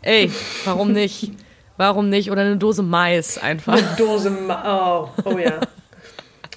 [0.02, 0.30] Ey,
[0.64, 1.32] warum nicht?
[1.76, 2.30] Warum nicht?
[2.30, 3.72] Oder eine Dose Mais einfach.
[3.74, 4.64] Eine Dose Mais.
[4.66, 5.60] Oh, oh ja.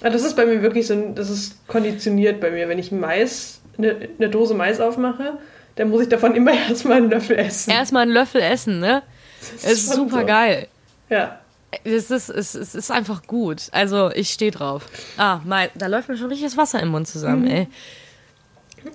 [0.02, 2.68] das ist bei mir wirklich so, das ist konditioniert bei mir.
[2.68, 5.38] Wenn ich Mais eine, eine Dose Mais aufmache,
[5.76, 7.70] dann muss ich davon immer erstmal einen Löffel essen.
[7.70, 9.02] Erstmal einen Löffel essen, ne?
[9.40, 10.26] Das ist, ist super so.
[10.26, 10.68] geil.
[11.10, 11.38] Ja.
[11.82, 13.68] Es ist, es, es ist einfach gut.
[13.72, 14.86] Also, ich stehe drauf.
[15.16, 17.50] Ah, mein, da läuft mir schon richtig das Wasser im Mund zusammen, mhm.
[17.50, 17.68] ey.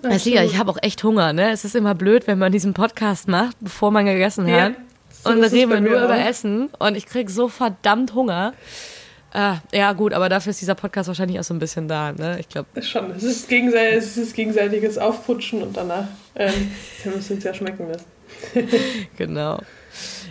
[0.03, 1.51] Weißt du, ich habe auch echt Hunger, ne?
[1.51, 4.51] Es ist immer blöd, wenn man diesen Podcast macht, bevor man gegessen hat.
[4.51, 4.71] Ja,
[5.23, 6.05] so und dann reden wir nur auch.
[6.05, 8.53] über Essen und ich krieg so verdammt Hunger.
[9.31, 12.39] Ah, ja, gut, aber dafür ist dieser Podcast wahrscheinlich auch so ein bisschen da, ne?
[12.39, 12.81] Ich glaube.
[12.81, 13.11] Schon.
[13.11, 16.71] Es ist, gegenseitig, es ist gegenseitiges Aufputschen und danach ähm,
[17.03, 18.05] wir müssen uns ja schmecken lassen.
[19.17, 19.59] genau.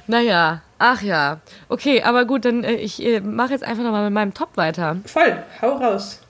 [0.06, 1.40] Naja, ach ja.
[1.68, 4.96] Okay, aber gut, dann äh, ich äh, mache jetzt einfach nochmal mit meinem Top weiter.
[5.04, 6.22] Voll, hau raus.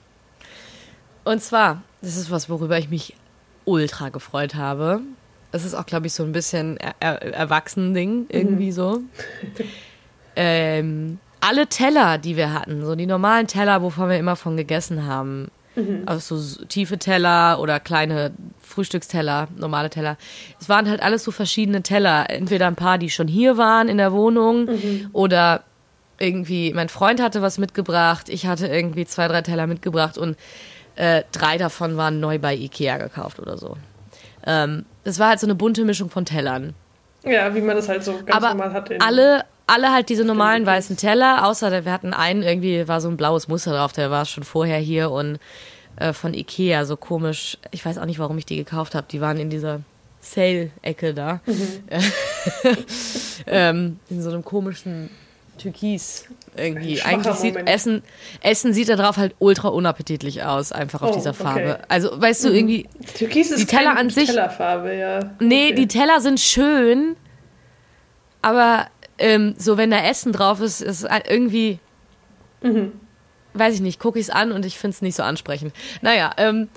[1.23, 3.15] Und zwar, das ist was, worüber ich mich
[3.65, 5.01] ultra gefreut habe.
[5.51, 8.71] Es ist auch, glaube ich, so ein bisschen er er Erwachsenen-Ding, irgendwie mhm.
[8.71, 9.01] so.
[10.35, 15.05] ähm, alle Teller, die wir hatten, so die normalen Teller, wovon wir immer von gegessen
[15.05, 16.03] haben, mhm.
[16.05, 20.17] also so tiefe Teller oder kleine Frühstücksteller, normale Teller.
[20.59, 22.29] Es waren halt alles so verschiedene Teller.
[22.29, 25.09] Entweder ein paar, die schon hier waren in der Wohnung mhm.
[25.13, 25.63] oder
[26.17, 30.37] irgendwie, mein Freund hatte was mitgebracht, ich hatte irgendwie zwei, drei Teller mitgebracht und
[30.95, 33.77] äh, drei davon waren neu bei Ikea gekauft oder so.
[34.45, 36.73] Ähm, das war halt so eine bunte Mischung von Tellern.
[37.23, 39.01] Ja, wie man das halt so ganz Aber normal hat.
[39.01, 43.17] alle alle halt diese normalen weißen Teller, außer wir hatten einen, irgendwie war so ein
[43.17, 45.39] blaues Muster drauf, der war schon vorher hier und
[45.97, 47.57] äh, von Ikea, so komisch.
[47.71, 49.07] Ich weiß auch nicht, warum ich die gekauft habe.
[49.11, 49.81] Die waren in dieser
[50.21, 51.41] Sale-Ecke da.
[51.45, 51.83] Mhm.
[53.47, 55.09] ähm, in so einem komischen
[55.57, 57.01] Türkis irgendwie.
[57.01, 58.01] Eigentlich sieht Essen,
[58.41, 61.75] Essen sieht da drauf halt ultra unappetitlich aus, einfach auf oh, dieser Farbe.
[61.75, 61.85] Okay.
[61.89, 62.55] Also, weißt du, mhm.
[62.55, 62.89] irgendwie.
[63.17, 64.29] Türkis ist die Teller an sich.
[64.29, 65.19] Tellerfarbe, ja.
[65.39, 65.75] Nee, okay.
[65.75, 67.15] die Teller sind schön,
[68.41, 68.87] aber
[69.19, 71.79] ähm, so wenn da Essen drauf ist, ist irgendwie,
[72.61, 72.93] mhm.
[73.53, 75.73] weiß ich nicht, gucke ich es an und ich finde es nicht so ansprechend.
[76.01, 76.69] Naja, ähm,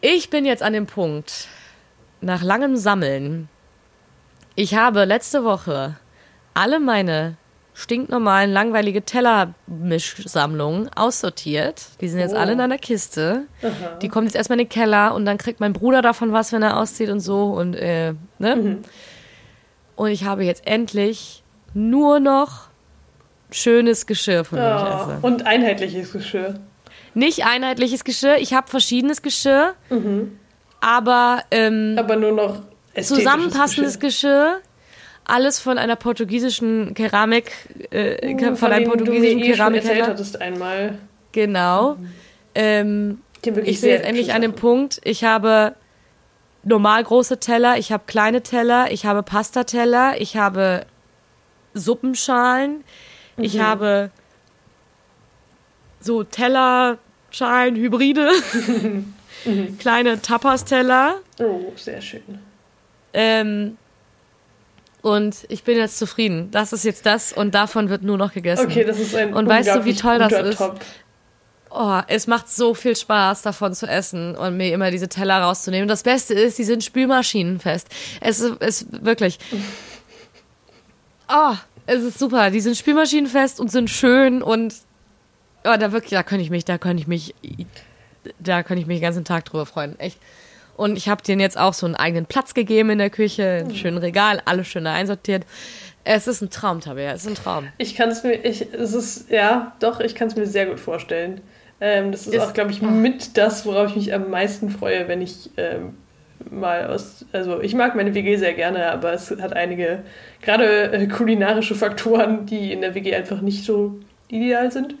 [0.00, 1.48] ich bin jetzt an dem Punkt,
[2.20, 3.48] nach langem Sammeln,
[4.54, 5.96] ich habe letzte Woche
[6.54, 7.36] alle meine
[7.78, 11.86] stinknormalen, langweilige Tellermischsammlungen aussortiert.
[12.00, 12.38] Die sind jetzt oh.
[12.38, 13.44] alle in einer Kiste.
[13.62, 13.98] Aha.
[14.02, 16.62] Die kommen jetzt erstmal in den Keller und dann kriegt mein Bruder davon was, wenn
[16.62, 17.44] er auszieht und so.
[17.52, 18.56] Und, äh, ne?
[18.56, 18.78] Mhm.
[19.98, 21.42] Und ich habe jetzt endlich
[21.74, 22.68] nur noch
[23.50, 25.18] schönes Geschirr von dem oh, ich esse.
[25.22, 26.60] Und einheitliches Geschirr.
[27.14, 28.36] Nicht einheitliches Geschirr.
[28.38, 29.74] Ich habe verschiedenes Geschirr.
[29.90, 30.38] Mhm.
[30.80, 32.60] Aber, ähm, aber nur noch
[32.94, 34.60] zusammenpassendes Geschirr.
[34.60, 34.60] Geschirr.
[35.24, 37.50] Alles von einer portugiesischen Keramik,
[37.90, 40.16] äh, uh, von, von einem portugiesischen eh Keramikkeller.
[40.38, 40.98] einmal.
[41.32, 41.94] Genau.
[41.94, 42.08] Mhm.
[42.54, 45.00] Ähm, ich bin jetzt endlich an dem Punkt.
[45.02, 45.74] Ich habe
[46.68, 50.86] normal große Teller, ich habe kleine Teller, ich habe Pastateller, ich habe
[51.74, 52.84] Suppenschalen,
[53.36, 53.44] mhm.
[53.44, 54.10] ich habe
[56.00, 56.98] so Teller,
[57.30, 58.30] Schalen, Hybride,
[59.78, 61.16] kleine Tapas-Teller.
[61.40, 62.22] Oh, sehr schön.
[63.12, 63.76] Ähm,
[65.02, 66.50] und ich bin jetzt zufrieden.
[66.50, 68.66] Das ist jetzt das und davon wird nur noch gegessen.
[68.66, 70.58] Okay, das ist ein Und weißt du, wie toll das ist?
[70.58, 70.80] Top.
[71.70, 75.88] Oh, es macht so viel Spaß, davon zu essen und mir immer diese Teller rauszunehmen.
[75.88, 77.88] Das Beste ist, die sind spülmaschinenfest.
[78.20, 79.38] Es ist, wirklich.
[81.28, 81.54] Oh,
[81.86, 82.50] es ist super.
[82.50, 84.74] Die sind spülmaschinenfest und sind schön und
[85.64, 87.34] oh, da wirklich, da könnte ich mich, da könnte ich mich,
[88.38, 89.98] da könnte ich mich den ganzen Tag drüber freuen.
[89.98, 90.18] Echt.
[90.76, 93.74] Und ich habe denen jetzt auch so einen eigenen Platz gegeben in der Küche, ein
[93.74, 95.44] schönes Regal, alles schön einsortiert.
[96.04, 97.68] Es ist ein Traum, Tabea, es ist ein Traum.
[97.78, 100.78] Ich kann es mir, ich, es ist, ja, doch, ich kann es mir sehr gut
[100.78, 101.40] vorstellen.
[101.80, 102.86] Ähm, das ist, ist auch, glaube ich, oh.
[102.86, 105.94] mit das, worauf ich mich am meisten freue, wenn ich ähm,
[106.50, 110.02] mal aus, also ich mag meine WG sehr gerne, aber es hat einige,
[110.42, 113.98] gerade äh, kulinarische Faktoren, die in der WG einfach nicht so
[114.28, 114.94] ideal sind.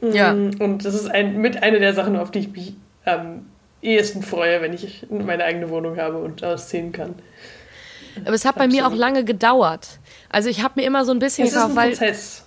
[0.00, 0.32] Ja.
[0.32, 2.74] Mm, und das ist ein, mit einer der Sachen, auf die ich mich
[3.04, 3.46] am
[3.82, 7.14] ehesten freue, wenn ich meine eigene Wohnung habe und ausziehen kann.
[8.24, 8.72] Aber es hat Absolut.
[8.72, 10.00] bei mir auch lange gedauert.
[10.28, 12.44] Also ich habe mir immer so ein bisschen es gekauft, ist ein Prozess.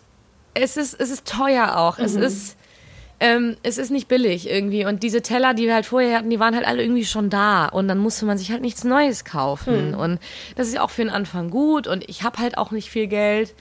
[0.54, 1.98] es ist es ist teuer auch.
[1.98, 2.06] Mhm.
[2.06, 2.58] Es ist
[3.22, 4.84] ähm, es ist nicht billig irgendwie.
[4.84, 7.68] Und diese Teller, die wir halt vorher hatten, die waren halt alle irgendwie schon da.
[7.68, 9.90] Und dann musste man sich halt nichts Neues kaufen.
[9.90, 9.98] Mhm.
[10.00, 10.20] Und
[10.56, 11.88] das ist auch für den Anfang gut.
[11.88, 13.54] Und ich habe halt auch nicht viel Geld.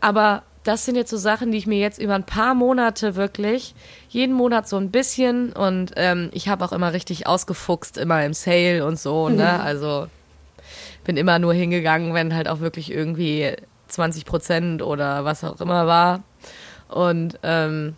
[0.00, 3.76] Aber das sind jetzt so Sachen, die ich mir jetzt über ein paar Monate wirklich,
[4.08, 8.32] jeden Monat so ein bisschen und ähm, ich habe auch immer richtig ausgefuchst, immer im
[8.32, 9.58] Sale und so, ne?
[9.58, 9.60] Mhm.
[9.60, 10.06] Also
[11.04, 13.52] bin immer nur hingegangen, wenn halt auch wirklich irgendwie
[13.88, 16.22] 20 Prozent oder was auch immer war.
[16.88, 17.94] Und ähm,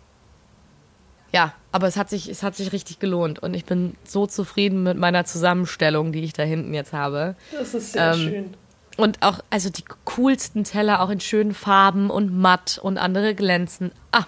[1.33, 4.83] ja, aber es hat sich, es hat sich richtig gelohnt und ich bin so zufrieden
[4.83, 7.35] mit meiner Zusammenstellung, die ich da hinten jetzt habe.
[7.51, 8.53] Das ist sehr ähm, schön.
[8.97, 13.91] Und auch, also die coolsten Teller, auch in schönen Farben und matt und andere glänzen.
[14.11, 14.25] Ah,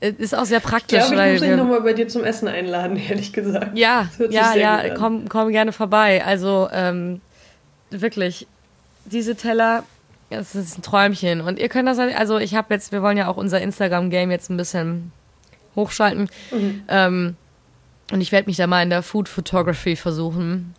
[0.00, 1.04] ist auch sehr praktisch.
[1.04, 3.78] Ich glaube, ich muss dich nochmal bei dir zum Essen einladen, ehrlich gesagt.
[3.78, 6.24] Ja, ja, ja, komm, komm gerne vorbei.
[6.24, 7.20] Also ähm,
[7.90, 8.48] wirklich,
[9.04, 9.84] diese Teller,
[10.30, 11.40] das ist ein Träumchen.
[11.40, 14.50] Und ihr könnt das, also ich habe jetzt, wir wollen ja auch unser Instagram-Game jetzt
[14.50, 15.12] ein bisschen
[15.76, 16.28] hochschalten.
[16.50, 16.82] Mhm.
[16.88, 17.36] Ähm,
[18.12, 20.74] und ich werde mich da mal in der Food Photography versuchen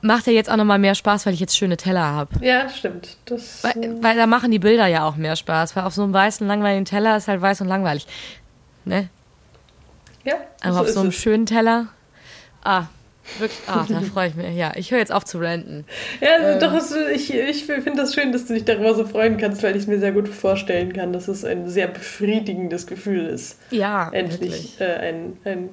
[0.00, 2.44] macht ja jetzt auch nochmal mehr Spaß, weil ich jetzt schöne Teller habe.
[2.44, 3.16] Ja, stimmt.
[3.24, 6.02] Das, weil, äh, weil, da machen die Bilder ja auch mehr Spaß, weil auf so
[6.02, 8.06] einem weißen, langweiligen Teller ist halt weiß und langweilig.
[8.84, 9.08] Ne?
[10.24, 10.34] Ja.
[10.62, 11.16] Aber so auf so einem es.
[11.16, 11.88] schönen Teller.
[12.62, 12.84] Ah,
[13.38, 14.56] wirklich, ah, da freue ich mich.
[14.56, 15.84] Ja, ich höre jetzt auf zu renten.
[16.20, 16.60] Ja, also ähm.
[16.60, 19.76] doch, es, ich, ich finde das schön, dass du dich darüber so freuen kannst, weil
[19.76, 23.58] ich es mir sehr gut vorstellen kann, dass es ein sehr befriedigendes Gefühl ist.
[23.70, 24.10] Ja.
[24.10, 25.70] Endlich äh, ein, ein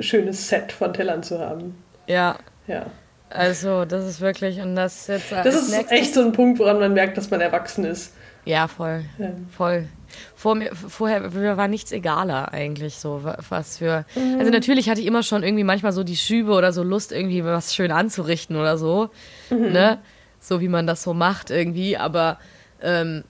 [0.00, 1.76] schönes Set von Tellern zu haben.
[2.06, 2.38] Ja.
[2.66, 2.86] Ja.
[3.30, 5.32] Also, das ist wirklich, und das jetzt.
[5.32, 5.90] Das ist nächstes.
[5.90, 8.12] echt so ein Punkt, woran man merkt, dass man erwachsen ist.
[8.44, 9.04] Ja, voll.
[9.18, 9.30] Ja.
[9.56, 9.88] Voll.
[10.34, 14.04] Vor mir, vorher mir war nichts egaler eigentlich so, was für.
[14.14, 14.38] Mhm.
[14.38, 17.44] Also natürlich hatte ich immer schon irgendwie manchmal so die Schübe oder so Lust, irgendwie
[17.44, 19.10] was schön anzurichten oder so.
[19.50, 19.72] Mhm.
[19.72, 19.98] Ne?
[20.40, 21.96] So wie man das so macht irgendwie.
[21.96, 22.38] Aber
[22.82, 23.24] ähm,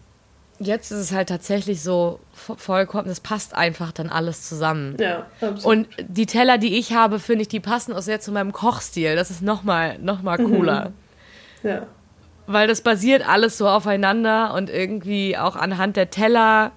[0.58, 4.96] jetzt ist es halt tatsächlich so vollkommen, das passt einfach dann alles zusammen.
[5.00, 5.64] Ja, absolut.
[5.64, 9.16] Und die Teller, die ich habe, finde ich, die passen auch sehr zu meinem Kochstil.
[9.16, 10.92] Das ist nochmal noch mal cooler.
[11.62, 11.68] Mhm.
[11.68, 11.86] Ja.
[12.52, 16.72] Weil das basiert alles so aufeinander und irgendwie auch anhand der Teller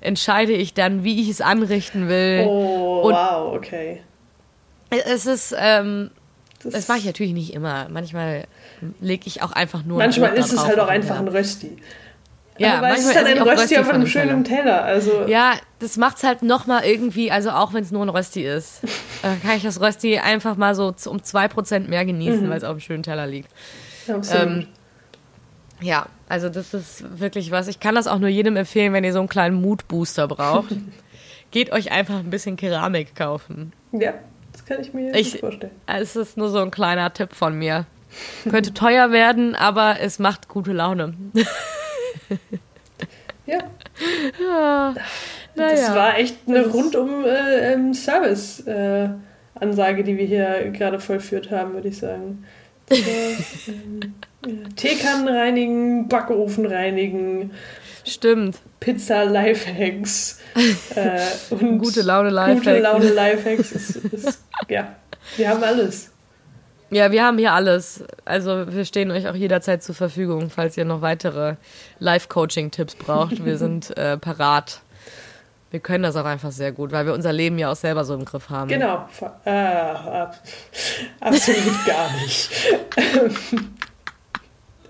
[0.00, 2.44] entscheide ich dann, wie ich es anrichten will.
[2.46, 4.02] Oh, und wow, okay.
[4.90, 6.10] Es ist, ähm,
[6.62, 7.88] das, das mache ich natürlich nicht immer.
[7.90, 8.46] Manchmal
[9.00, 9.98] lege ich auch einfach nur.
[9.98, 11.76] Manchmal ist es halt auch einfach ein Rösti.
[12.56, 14.84] Ja, aber es ist dann ein Rösti auf einem schönen Teller.
[14.84, 15.26] Also.
[15.26, 18.80] Ja, das macht es halt nochmal irgendwie, also auch wenn es nur ein Rösti ist,
[19.22, 22.50] kann ich das Rösti einfach mal so um 2% mehr genießen, mhm.
[22.50, 23.50] weil es auf einem schönen Teller liegt.
[24.08, 24.68] Ähm,
[25.80, 27.68] ja, also das ist wirklich was.
[27.68, 30.74] Ich kann das auch nur jedem empfehlen, wenn ihr so einen kleinen Mood-Booster braucht.
[31.50, 33.72] Geht euch einfach ein bisschen Keramik kaufen.
[33.92, 34.14] Ja,
[34.52, 35.72] das kann ich mir ich, vorstellen.
[35.86, 37.86] Es ist nur so ein kleiner Tipp von mir.
[38.48, 41.14] Könnte teuer werden, aber es macht gute Laune.
[43.46, 43.58] ja.
[44.40, 44.94] ja.
[45.56, 45.70] Naja.
[45.70, 51.74] Das war echt eine rundum äh, ähm, Service-Ansage, äh, die wir hier gerade vollführt haben,
[51.74, 52.44] würde ich sagen.
[52.88, 52.98] War,
[53.68, 54.14] ähm.
[54.76, 57.52] Teekannen reinigen, Backofen reinigen.
[58.04, 58.58] Stimmt.
[58.80, 60.40] Pizza Lifehacks.
[60.94, 61.20] äh,
[61.50, 62.66] und gute Laune Lifehacks.
[62.66, 63.72] Gute Laune Lifehacks.
[63.72, 64.94] ist, ist, ja,
[65.36, 66.10] wir haben alles.
[66.90, 68.04] Ja, wir haben hier alles.
[68.24, 71.56] Also wir stehen euch auch jederzeit zur Verfügung, falls ihr noch weitere
[71.98, 73.44] Live-Coaching-Tipps braucht.
[73.44, 74.80] Wir sind äh, parat.
[75.70, 78.14] Wir können das auch einfach sehr gut, weil wir unser Leben ja auch selber so
[78.14, 78.68] im Griff haben.
[78.68, 79.08] Genau.
[79.44, 80.26] Äh,
[81.20, 82.50] absolut gar nicht.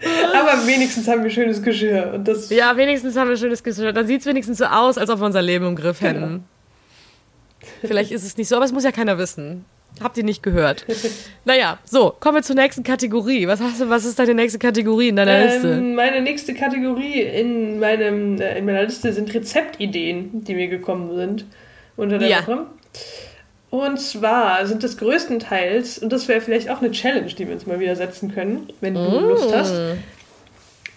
[0.35, 2.13] Aber wenigstens haben wir schönes Geschirr.
[2.15, 3.93] Und das ja, wenigstens haben wir schönes Geschirr.
[3.93, 6.21] Dann sieht es wenigstens so aus, als ob wir unser Leben im Griff hätten.
[6.21, 6.41] Genau.
[7.83, 9.65] Vielleicht ist es nicht so, aber es muss ja keiner wissen.
[10.03, 10.85] Habt ihr nicht gehört.
[11.45, 13.47] naja, so, kommen wir zur nächsten Kategorie.
[13.47, 15.81] Was hast du, was ist deine nächste Kategorie in deiner ähm, Liste?
[15.81, 21.47] Meine nächste Kategorie in, meinem, äh, in meiner Liste sind Rezeptideen, die mir gekommen sind
[21.97, 22.47] unter der ja.
[22.47, 22.67] Woche.
[23.75, 27.67] Und zwar sind das größtenteils, und das wäre vielleicht auch eine Challenge, die wir uns
[27.67, 29.29] mal wieder setzen können, wenn du mm.
[29.31, 29.75] Lust hast.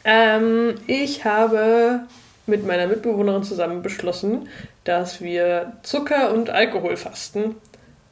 [0.04, 2.02] Ähm, ich habe
[2.46, 4.48] mit meiner Mitbewohnerin zusammen beschlossen,
[4.84, 7.56] dass wir Zucker und Alkohol fasten.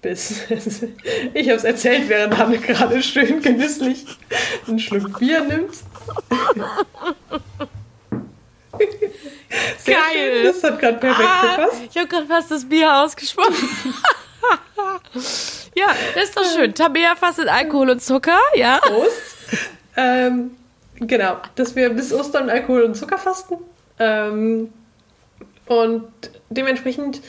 [0.01, 0.41] Bis
[1.35, 4.03] ich habe es erzählt, während Hanne gerade schön genüsslich
[4.67, 5.75] einen Schluck Bier nimmt.
[9.77, 10.33] Sehr Geil.
[10.33, 10.43] Schön.
[10.43, 11.81] Das hat gerade perfekt ah, gepasst.
[11.87, 13.53] Ich habe gerade fast das Bier ausgesprochen.
[15.75, 16.73] ja, das ist doch schön.
[16.73, 18.79] Tabea fastet Alkohol und Zucker, ja.
[18.79, 19.21] Prost.
[19.97, 20.51] Ähm,
[20.95, 23.57] genau, dass wir bis Ostern Alkohol und Zucker fasten.
[23.99, 24.73] Ähm,
[25.67, 26.07] und
[26.49, 27.21] dementsprechend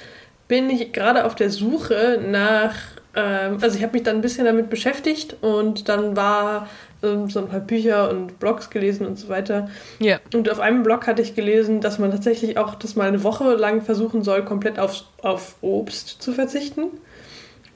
[0.49, 2.75] bin ich gerade auf der Suche nach,
[3.15, 6.69] ähm, also ich habe mich dann ein bisschen damit beschäftigt und dann war
[7.03, 9.69] ähm, so ein paar Bücher und Blogs gelesen und so weiter.
[9.99, 10.21] Ja.
[10.33, 13.55] Und auf einem Blog hatte ich gelesen, dass man tatsächlich auch das mal eine Woche
[13.55, 16.85] lang versuchen soll, komplett auf, auf Obst zu verzichten.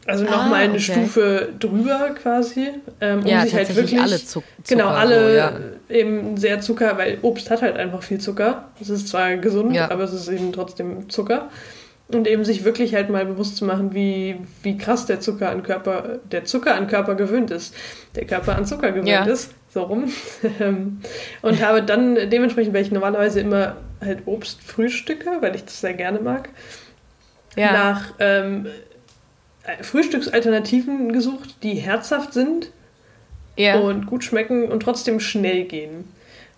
[0.06, 0.80] Also nochmal ah, eine okay.
[0.80, 5.52] Stufe drüber quasi, ähm, um ja, sich halt wirklich alle Zucker, genau alle so, ja.
[5.88, 8.70] eben sehr Zucker, weil Obst hat halt einfach viel Zucker.
[8.80, 9.90] Es ist zwar gesund, ja.
[9.90, 11.50] aber es ist eben trotzdem Zucker
[12.14, 15.62] und eben sich wirklich halt mal bewusst zu machen, wie, wie krass der Zucker an
[15.62, 17.74] Körper, der Zucker an Körper gewöhnt ist,
[18.14, 19.24] der Körper an Zucker gewöhnt ja.
[19.24, 20.12] ist, so rum.
[21.42, 25.94] und habe dann dementsprechend, weil ich normalerweise immer halt Obst frühstücke, weil ich das sehr
[25.94, 26.48] gerne mag,
[27.56, 27.72] ja.
[27.72, 28.66] nach ähm,
[29.82, 32.70] Frühstücksalternativen gesucht, die herzhaft sind
[33.56, 33.78] ja.
[33.78, 36.04] und gut schmecken und trotzdem schnell gehen.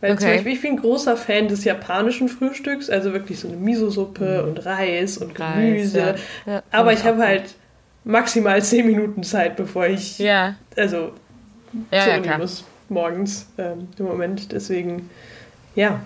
[0.03, 0.21] Weil okay.
[0.21, 4.43] zum Beispiel, ich bin ein großer Fan des japanischen Frühstücks, also wirklich so eine Miso-Suppe
[4.43, 4.49] mhm.
[4.49, 6.01] und Reis und Gemüse.
[6.01, 6.53] Reis, ja.
[6.55, 7.55] Ja, Aber ich habe halt
[8.03, 10.57] maximal zehn Minuten Zeit, bevor ich ja.
[10.77, 11.13] also
[11.93, 14.51] ja, zur Uni muss morgens ähm, im Moment.
[14.51, 15.09] Deswegen,
[15.77, 16.01] ja,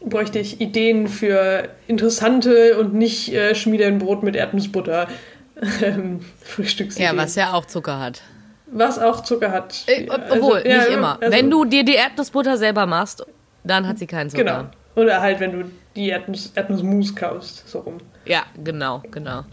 [0.00, 5.08] bräuchte ich Ideen für interessante und nicht äh, Schmiede ein Brot mit Erdnussbutter
[5.82, 7.16] ähm, Frühstücksideen.
[7.16, 8.22] Ja, was ja auch Zucker hat.
[8.72, 9.84] Was auch Zucker hat.
[9.86, 11.18] Äh, obwohl, also, nicht ja, immer.
[11.20, 13.24] Also, Wenn du dir die Erdnussbutter selber machst,
[13.64, 14.44] dann hat sie keinen Zucker.
[14.44, 14.64] Genau.
[14.94, 17.98] Oder halt, wenn du die Erdnuss, Erdnussmus kaufst, so rum.
[18.24, 19.44] Ja, genau, genau.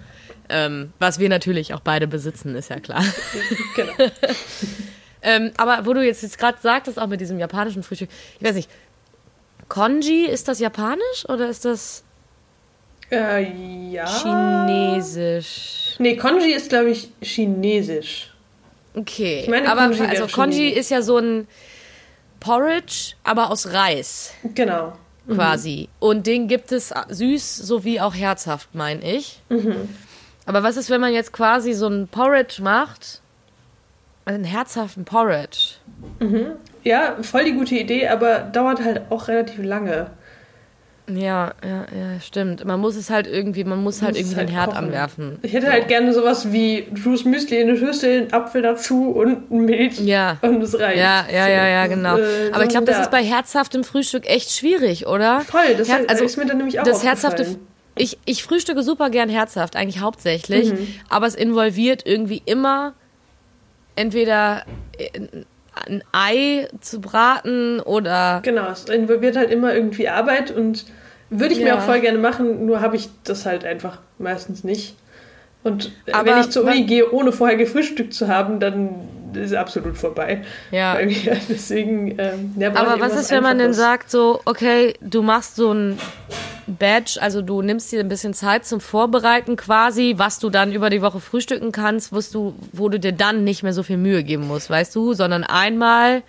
[0.50, 3.04] Ähm, was wir natürlich auch beide besitzen, ist ja klar.
[3.76, 3.92] genau.
[5.22, 8.10] ähm, aber wo du jetzt, jetzt gerade sagtest, auch mit diesem japanischen Frühstück,
[8.40, 8.70] ich weiß nicht,
[9.68, 12.04] Konji, ist das japanisch oder ist das
[13.12, 13.44] äh,
[13.92, 14.08] ja.
[14.08, 15.96] chinesisch?
[16.00, 18.34] Nee, Konji ist, glaube ich, chinesisch.
[18.94, 21.48] Okay, ich meine, aber Konji also Konji ist ja so ein
[22.40, 24.34] Porridge, aber aus Reis.
[24.56, 24.94] Genau.
[25.28, 25.90] Quasi.
[25.90, 26.08] Mhm.
[26.08, 29.42] Und den gibt es süß sowie auch herzhaft, meine ich.
[29.50, 29.90] Mhm.
[30.46, 33.22] Aber was ist, wenn man jetzt quasi so ein Porridge macht?
[34.30, 35.76] einen herzhaften Porridge.
[36.20, 36.52] Mhm.
[36.84, 40.12] Ja, voll die gute Idee, aber dauert halt auch relativ lange.
[41.14, 42.64] Ja, ja, ja, stimmt.
[42.66, 44.86] Man muss es halt irgendwie, man muss halt irgendwie halt den Herd kochen.
[44.86, 45.40] anwerfen.
[45.42, 45.72] Ich hätte so.
[45.72, 50.00] halt gerne sowas wie Juice Müsli in eine Schüssel, einen Apfel dazu und Milch.
[50.00, 50.38] Ja.
[50.42, 50.98] Und es reicht.
[50.98, 52.18] Ja, ja, ja, ja, genau.
[52.18, 53.02] Äh, Aber ich glaube, das ja.
[53.04, 55.42] ist bei herzhaftem Frühstück echt schwierig, oder?
[55.42, 57.58] Voll, das Her also, ist mir dann nämlich auch Das herzhafte
[57.96, 60.88] ich, ich frühstücke super gern herzhaft, eigentlich hauptsächlich, mhm.
[61.10, 62.94] aber es involviert irgendwie immer
[63.98, 64.64] entweder
[65.86, 68.42] ein Ei zu braten oder.
[68.44, 70.86] Genau, es involviert halt immer irgendwie Arbeit und
[71.30, 71.66] würde ich ja.
[71.66, 74.96] mir auch voll gerne machen, nur habe ich das halt einfach meistens nicht.
[75.64, 79.54] Und Aber wenn ich zur Uni gehe, ohne vorher gefrühstückt zu haben, dann ist es
[79.54, 80.44] absolut vorbei.
[80.72, 80.98] Ja.
[81.50, 85.74] Deswegen, ähm, ja, Aber was ist, wenn man denn sagt, so, okay, du machst so
[85.74, 86.00] ein
[86.66, 90.90] Badge, also du nimmst dir ein bisschen Zeit zum Vorbereiten quasi, was du dann über
[90.90, 94.24] die Woche frühstücken kannst, wo du, wo du dir dann nicht mehr so viel Mühe
[94.24, 96.24] geben musst, weißt du, sondern einmal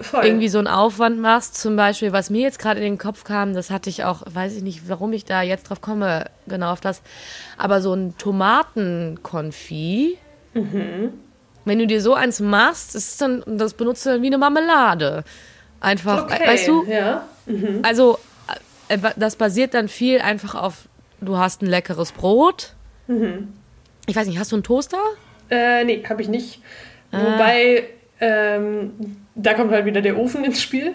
[0.00, 0.26] Voll.
[0.26, 1.54] irgendwie so einen Aufwand machst.
[1.56, 4.54] Zum Beispiel, was mir jetzt gerade in den Kopf kam, das hatte ich auch, weiß
[4.54, 7.00] ich nicht, warum ich da jetzt drauf komme, genau auf das,
[7.56, 10.18] aber so ein Tomatenkonfit.
[10.54, 11.12] Mhm.
[11.64, 15.24] Wenn du dir so eins machst, ist dann, das benutzt du dann wie eine Marmelade.
[15.80, 16.46] Einfach, okay.
[16.46, 16.84] weißt du?
[16.84, 17.26] Ja.
[17.46, 17.80] Mhm.
[17.82, 18.18] Also,
[18.88, 20.88] äh, das basiert dann viel einfach auf,
[21.20, 22.74] du hast ein leckeres Brot.
[23.06, 23.54] Mhm.
[24.06, 24.98] Ich weiß nicht, hast du einen Toaster?
[25.50, 26.60] Äh, nee, habe ich nicht.
[27.10, 27.22] Ah.
[27.22, 27.84] Wobei,
[28.20, 30.94] ähm, da kommt halt wieder der Ofen ins Spiel.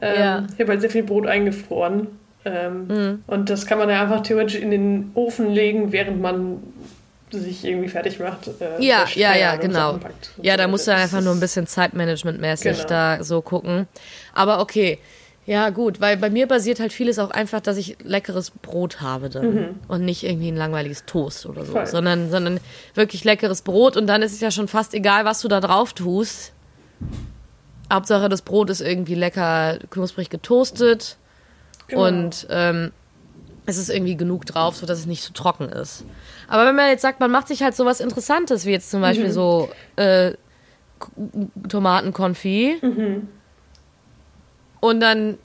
[0.00, 0.46] Ähm, ja.
[0.54, 2.08] Ich habe halt sehr viel Brot eingefroren.
[2.44, 3.22] Ähm, mhm.
[3.26, 6.58] Und das kann man ja einfach theoretisch in den Ofen legen, während man
[7.30, 8.48] sich irgendwie fertig macht.
[8.60, 9.98] Äh, ja, ja, ja, genau.
[10.40, 12.88] ja, da musst du einfach nur ein bisschen Zeitmanagement-mäßig genau.
[12.88, 13.86] da so gucken.
[14.34, 14.98] Aber okay.
[15.44, 19.28] Ja, gut, weil bei mir basiert halt vieles auch einfach, dass ich leckeres Brot habe
[19.28, 19.68] dann mhm.
[19.88, 22.60] und nicht irgendwie ein langweiliges Toast oder so, sondern, sondern
[22.94, 25.94] wirklich leckeres Brot und dann ist es ja schon fast egal, was du da drauf
[25.94, 26.52] tust.
[27.92, 31.16] Hauptsache, das Brot ist irgendwie lecker knusprig getoastet
[31.88, 32.06] genau.
[32.06, 32.92] und ähm,
[33.66, 36.04] es ist irgendwie genug drauf, sodass es nicht zu trocken ist.
[36.48, 39.28] Aber wenn man jetzt sagt, man macht sich halt sowas Interessantes, wie jetzt zum Beispiel
[39.28, 39.32] mhm.
[39.32, 40.32] so äh,
[41.68, 43.28] Tomatenkonfit mhm.
[44.80, 45.38] und dann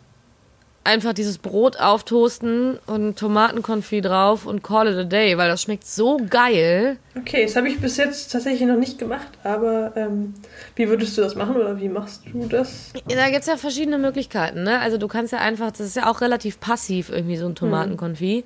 [0.87, 5.85] einfach dieses Brot auftoasten und Tomatenkonfit drauf und call it a day, weil das schmeckt
[5.85, 6.97] so geil.
[7.15, 10.33] Okay, das habe ich bis jetzt tatsächlich noch nicht gemacht, aber ähm,
[10.75, 12.93] wie würdest du das machen oder wie machst du das?
[13.09, 14.79] Ja, da gibt es ja verschiedene Möglichkeiten, ne?
[14.79, 18.45] Also du kannst ja einfach, das ist ja auch relativ passiv irgendwie so ein Tomatenkonfit.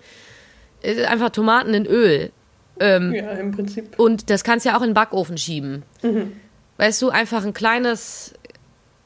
[0.82, 1.06] Hm.
[1.06, 2.32] Einfach Tomaten in Öl.
[2.80, 4.00] Ähm, ja, im Prinzip.
[4.00, 5.84] Und das kannst du ja auch in den Backofen schieben.
[6.02, 6.32] Mhm.
[6.78, 8.34] Weißt du, einfach ein kleines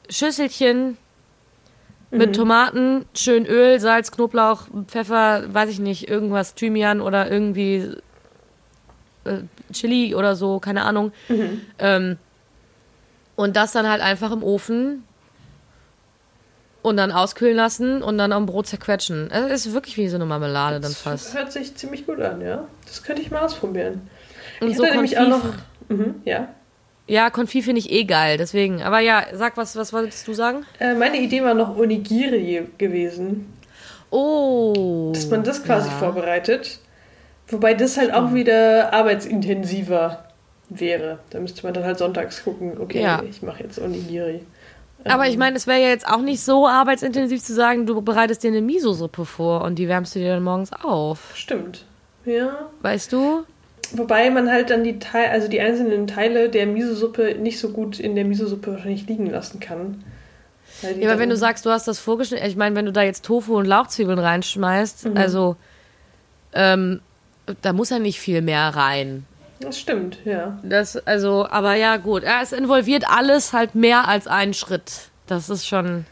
[0.08, 0.96] Schüsselchen
[2.10, 2.32] mit mhm.
[2.32, 7.96] Tomaten, schön Öl, Salz, Knoblauch, Pfeffer, weiß ich nicht, irgendwas, Thymian oder irgendwie
[9.24, 9.38] äh,
[9.72, 11.12] Chili oder so, keine Ahnung.
[11.28, 11.60] Mhm.
[11.78, 12.16] Ähm,
[13.34, 15.04] und das dann halt einfach im Ofen
[16.82, 19.30] und dann auskühlen lassen und dann am Brot zerquetschen.
[19.30, 21.26] Es ist wirklich wie so eine Marmelade das dann fast.
[21.26, 22.66] Das hört sich ziemlich gut an, ja.
[22.86, 24.08] Das könnte ich mal ausprobieren.
[24.60, 25.44] Und ich so nämlich auch noch.
[25.88, 26.48] Mhm, ja.
[27.08, 28.82] Ja, Konfi finde ich eh geil, deswegen.
[28.82, 30.64] Aber ja, sag, was, was wolltest du sagen?
[30.80, 33.52] Äh, meine Idee war noch Onigiri gewesen.
[34.10, 35.12] Oh.
[35.14, 35.94] Dass man das quasi ja.
[35.94, 36.80] vorbereitet.
[37.48, 38.34] Wobei das halt auch mhm.
[38.34, 40.24] wieder arbeitsintensiver
[40.68, 41.20] wäre.
[41.30, 43.22] Da müsste man dann halt sonntags gucken, okay, ja.
[43.28, 44.40] ich mache jetzt Onigiri.
[45.04, 45.38] Aber ich ähm.
[45.38, 48.62] meine, es wäre ja jetzt auch nicht so arbeitsintensiv zu sagen, du bereitest dir eine
[48.62, 51.36] Miso-Suppe vor und die wärmst du dir dann morgens auf.
[51.36, 51.84] Stimmt.
[52.24, 52.68] Ja.
[52.82, 53.44] Weißt du?
[53.92, 58.00] Wobei man halt dann die Teile, also die einzelnen Teile der Miso-Suppe nicht so gut
[58.00, 60.04] in der Miso-Suppe wahrscheinlich liegen lassen kann.
[60.82, 63.24] Ja, aber wenn du sagst, du hast das vorgeschnitten, ich meine, wenn du da jetzt
[63.24, 65.16] Tofu und Lauchzwiebeln reinschmeißt, mhm.
[65.16, 65.56] also
[66.52, 67.00] ähm,
[67.62, 69.24] da muss ja nicht viel mehr rein.
[69.60, 70.58] Das stimmt, ja.
[70.62, 72.24] Das, also, aber ja, gut.
[72.24, 75.08] Ja, es involviert alles halt mehr als einen Schritt.
[75.26, 76.06] Das ist schon.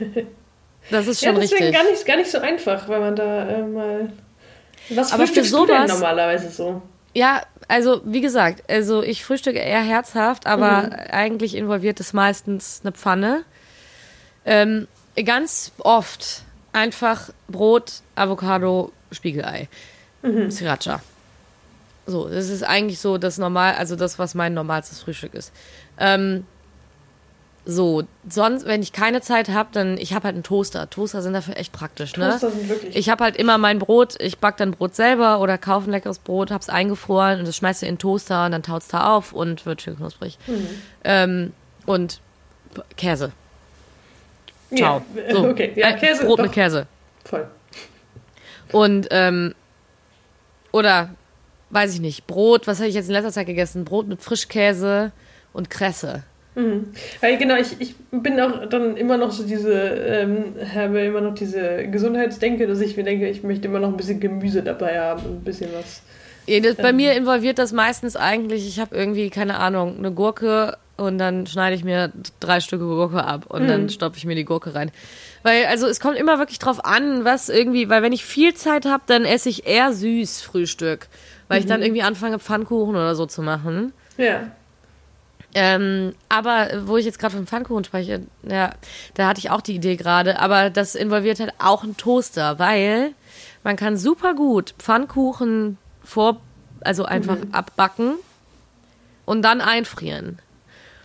[0.90, 1.82] Das ist schon ja, deswegen richtig.
[1.82, 4.12] Gar nicht, gar nicht so einfach, weil man da äh, mal.
[4.88, 6.82] Was aber für sowas, normalerweise so?
[7.12, 10.92] Ja, also wie gesagt, also ich frühstücke eher herzhaft, aber mhm.
[11.10, 13.44] eigentlich involviert es meistens eine Pfanne.
[14.44, 14.88] Ähm,
[15.24, 16.42] ganz oft
[16.72, 19.68] einfach Brot, Avocado, Spiegelei,
[20.22, 20.50] mhm.
[20.50, 21.00] Sriracha.
[22.06, 25.52] So, das ist eigentlich so das normal, also das, was mein normalstes Frühstück ist.
[25.98, 26.46] Ähm,
[27.66, 30.88] so, sonst, wenn ich keine Zeit habe, dann, ich habe halt einen Toaster.
[30.88, 32.30] Toaster sind dafür echt praktisch, ne?
[32.30, 32.96] Toaster sind wirklich.
[32.96, 36.18] Ich habe halt immer mein Brot, ich back dann Brot selber oder kaufe ein leckeres
[36.18, 39.32] Brot, hab's eingefroren und das schmeißt du in den Toaster und dann taut's da auf
[39.32, 40.38] und wird schön knusprig.
[40.46, 40.68] Mhm.
[41.04, 41.52] Ähm,
[41.84, 42.20] und
[42.96, 43.32] Käse.
[44.74, 45.02] Ciao.
[45.14, 46.24] Ja, so, okay, ja, Käse.
[46.24, 46.44] Brot doch.
[46.44, 46.86] mit Käse.
[47.24, 47.46] Voll.
[48.72, 49.54] Und, ähm,
[50.72, 51.10] oder,
[51.70, 53.84] weiß ich nicht, Brot, was habe ich jetzt in letzter Zeit gegessen?
[53.84, 55.12] Brot mit Frischkäse
[55.52, 56.22] und Kresse.
[56.54, 56.88] Mhm.
[57.20, 61.34] Weil genau, ich, ich bin auch dann immer noch so diese, ähm, habe immer noch
[61.34, 65.22] diese Gesundheitsdenke, dass ich mir denke, ich möchte immer noch ein bisschen Gemüse dabei haben
[65.24, 66.02] und ein bisschen was.
[66.46, 70.10] Ja, das, ähm, bei mir involviert das meistens eigentlich, ich habe irgendwie, keine Ahnung, eine
[70.10, 73.68] Gurke und dann schneide ich mir drei Stücke Gurke ab und mhm.
[73.68, 74.90] dann stopfe ich mir die Gurke rein.
[75.42, 78.84] Weil, also es kommt immer wirklich drauf an, was irgendwie, weil wenn ich viel Zeit
[78.84, 81.08] habe, dann esse ich eher süß Frühstück.
[81.48, 81.64] Weil mhm.
[81.64, 81.86] ich dann mhm.
[81.86, 83.92] irgendwie anfange, Pfannkuchen oder so zu machen.
[84.18, 84.50] Ja.
[85.54, 88.70] Ähm, aber wo ich jetzt gerade vom Pfannkuchen spreche, ja,
[89.14, 93.12] da hatte ich auch die Idee gerade, aber das involviert halt auch einen Toaster, weil
[93.64, 96.40] man kann super gut Pfannkuchen vor,
[96.82, 97.52] also einfach mhm.
[97.52, 98.14] abbacken
[99.24, 100.38] und dann einfrieren.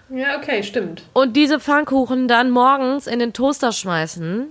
[0.10, 1.04] Ja, okay, stimmt.
[1.14, 4.48] Und diese Pfannkuchen dann morgens in den Toaster schmeißen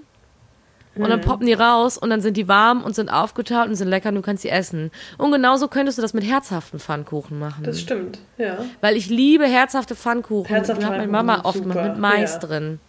[0.96, 1.24] und dann mhm.
[1.24, 4.16] poppen die raus und dann sind die warm und sind aufgetaut und sind lecker und
[4.16, 4.90] du kannst sie essen.
[5.18, 7.64] Und genauso könntest du das mit herzhaften Pfannkuchen machen.
[7.64, 8.58] Das stimmt, ja.
[8.80, 10.46] Weil ich liebe herzhafte Pfannkuchen.
[10.46, 11.02] Herzhafte Pfannkuchen.
[11.02, 12.38] Hat meine Mama oft gemacht mit Mais ja.
[12.38, 12.80] drin.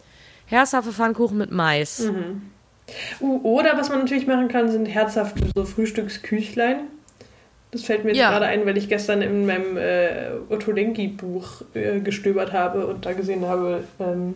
[0.45, 1.99] Herzhafte Pfannkuchen mit Mais.
[2.11, 2.51] Mhm.
[3.19, 6.81] Uh, oder was man natürlich machen kann, sind herzhafte so Frühstücksküchlein.
[7.71, 8.29] Das fällt mir jetzt ja.
[8.29, 13.13] gerade ein, weil ich gestern in meinem äh, Otto Lenki-Buch äh, gestöbert habe und da
[13.13, 14.35] gesehen habe, ähm,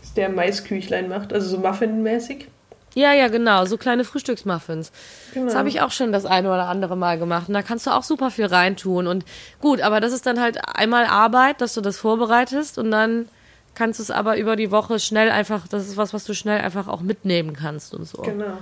[0.00, 2.48] dass der Maisküchlein macht, also so Muffin-mäßig.
[2.94, 4.90] Ja, ja, genau, so kleine Frühstücksmuffins.
[5.32, 5.46] Genau.
[5.46, 7.48] Das habe ich auch schon das eine oder andere Mal gemacht.
[7.48, 9.06] Und da kannst du auch super viel reintun.
[9.06, 9.24] Und
[9.60, 13.28] gut, aber das ist dann halt einmal Arbeit, dass du das vorbereitest und dann
[13.74, 16.60] kannst du es aber über die Woche schnell einfach, das ist was, was du schnell
[16.60, 18.22] einfach auch mitnehmen kannst und so.
[18.22, 18.58] Genau.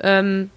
[0.00, 0.50] Ähm,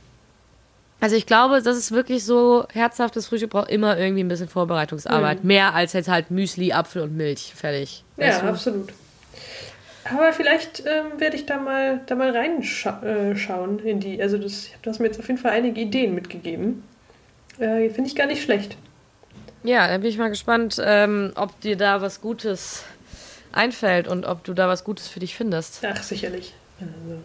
[1.00, 5.44] Also ich glaube, das ist wirklich so, herzhaftes Frühstück braucht immer irgendwie ein bisschen Vorbereitungsarbeit.
[5.44, 5.48] Mhm.
[5.48, 7.54] Mehr als jetzt halt Müsli, Apfel und Milch.
[7.56, 8.04] Fertig.
[8.18, 8.50] Ja, du?
[8.50, 8.94] absolut.
[10.12, 14.22] Aber vielleicht ähm, werde ich da mal, da mal reinschauen äh, in die.
[14.22, 16.84] Also das, du hast mir jetzt auf jeden Fall einige Ideen mitgegeben.
[17.60, 18.78] Äh, Finde ich gar nicht schlecht.
[19.64, 22.84] Ja, da bin ich mal gespannt, ähm, ob dir da was Gutes
[23.52, 25.82] einfällt und ob du da was Gutes für dich findest.
[25.86, 26.54] Ach, sicherlich.
[26.80, 27.22] Also,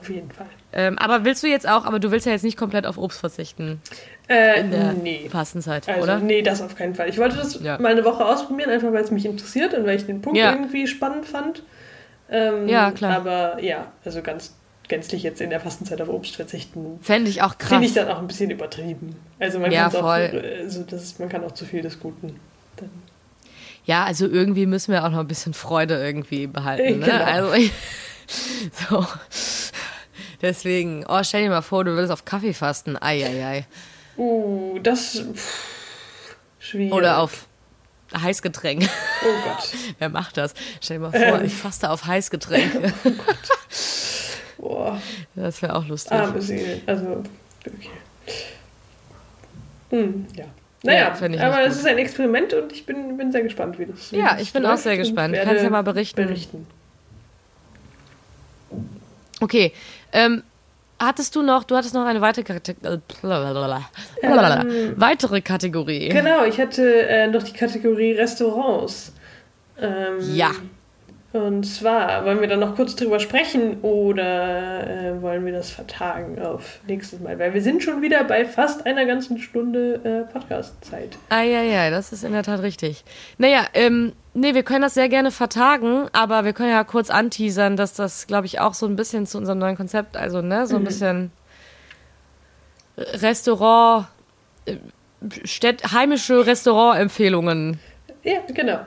[0.00, 0.46] auf jeden Fall.
[0.72, 3.20] Ähm, aber willst du jetzt auch, aber du willst ja jetzt nicht komplett auf Obst
[3.20, 3.80] verzichten?
[4.28, 5.28] Äh, in der nee.
[5.30, 6.18] Fastenzeit, also, oder?
[6.18, 7.08] Nee, das auf keinen Fall.
[7.08, 7.78] Ich wollte das ja.
[7.78, 10.52] mal eine Woche ausprobieren, einfach weil es mich interessiert und weil ich den Punkt ja.
[10.52, 11.62] irgendwie spannend fand.
[12.30, 13.16] Ähm, ja, klar.
[13.16, 14.54] Aber ja, also ganz
[14.88, 16.98] gänzlich jetzt in der Fastenzeit auf Obst verzichten.
[17.00, 17.70] Fände ich auch krass.
[17.70, 19.16] Finde ich dann auch ein bisschen übertrieben.
[19.38, 20.02] Also man, ja, voll.
[20.02, 22.38] Auch, also das man kann auch zu viel des Guten.
[22.76, 22.90] Dann.
[23.84, 26.80] Ja, also irgendwie müssen wir auch noch ein bisschen Freude irgendwie behalten.
[27.00, 27.06] Ne?
[27.06, 27.24] Genau.
[27.24, 27.70] Also,
[28.90, 29.06] so.
[30.42, 32.96] Deswegen, oh, stell dir mal vor, du würdest auf Kaffee fasten.
[33.00, 33.66] Eieiei.
[34.16, 35.24] Uh, das.
[35.34, 36.92] Pff, schwierig.
[36.92, 37.46] Oder auf
[38.16, 38.88] Heißgetränk.
[39.22, 39.72] Oh Gott.
[39.98, 40.54] Wer macht das?
[40.80, 41.44] Stell dir mal vor, ähm.
[41.44, 42.92] ich faste auf Heißgetränke.
[43.04, 43.36] oh Gott.
[44.58, 45.02] Boah.
[45.34, 46.12] Das wäre auch lustig.
[46.12, 46.80] Arme Seele.
[46.86, 47.22] Also,
[47.66, 47.90] okay.
[49.90, 50.44] Hm, ja.
[50.82, 54.10] Naja, ja, aber es ist ein Experiment und ich bin, bin sehr gespannt, wie das
[54.12, 55.36] Ja, ich bin auch sehr gespannt.
[55.42, 56.24] Kannst ja mal berichten.
[56.24, 56.66] berichten.
[59.40, 59.72] Okay,
[60.12, 60.42] ähm,
[61.00, 63.00] hattest du noch, du hattest noch eine weitere, Kategorie,
[64.22, 66.08] ähm, weitere Kategorie.
[66.10, 69.12] Genau, ich hatte äh, noch die Kategorie Restaurants.
[69.80, 70.50] Ähm, ja.
[71.32, 76.40] Und zwar, wollen wir dann noch kurz drüber sprechen oder äh, wollen wir das vertagen
[76.40, 77.38] auf nächstes Mal?
[77.38, 81.16] Weil wir sind schon wieder bei fast einer ganzen Stunde äh, Podcast-Zeit.
[81.28, 83.04] Ah, ja, ja, das ist in der Tat richtig.
[83.38, 87.76] Naja, ähm, nee, wir können das sehr gerne vertagen, aber wir können ja kurz anteasern,
[87.76, 90.76] dass das, glaube ich, auch so ein bisschen zu unserem neuen Konzept, also, ne, so
[90.76, 90.86] ein mhm.
[90.86, 91.32] bisschen
[92.96, 94.08] Restaurant,
[94.64, 94.76] äh,
[95.44, 97.78] Städt, heimische Restaurantempfehlungen.
[98.24, 98.80] Ja, genau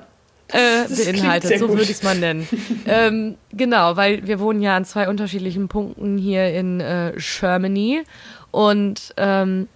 [0.53, 2.47] äh, beinhaltet, so würde ich es mal nennen.
[2.85, 8.03] ähm, genau, weil wir wohnen ja an zwei unterschiedlichen Punkten hier in äh, Germany
[8.51, 9.67] und ähm,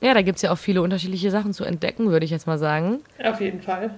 [0.00, 2.58] ja, da gibt es ja auch viele unterschiedliche Sachen zu entdecken, würde ich jetzt mal
[2.58, 3.00] sagen.
[3.24, 3.90] Auf jeden Fall.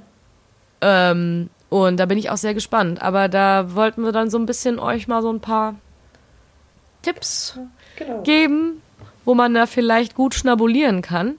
[0.80, 3.02] Ähm, und da bin ich auch sehr gespannt.
[3.02, 5.74] Aber da wollten wir dann so ein bisschen euch mal so ein paar
[7.02, 7.58] Tipps
[7.96, 8.22] genau.
[8.22, 8.80] geben,
[9.24, 11.38] wo man da vielleicht gut schnabulieren kann.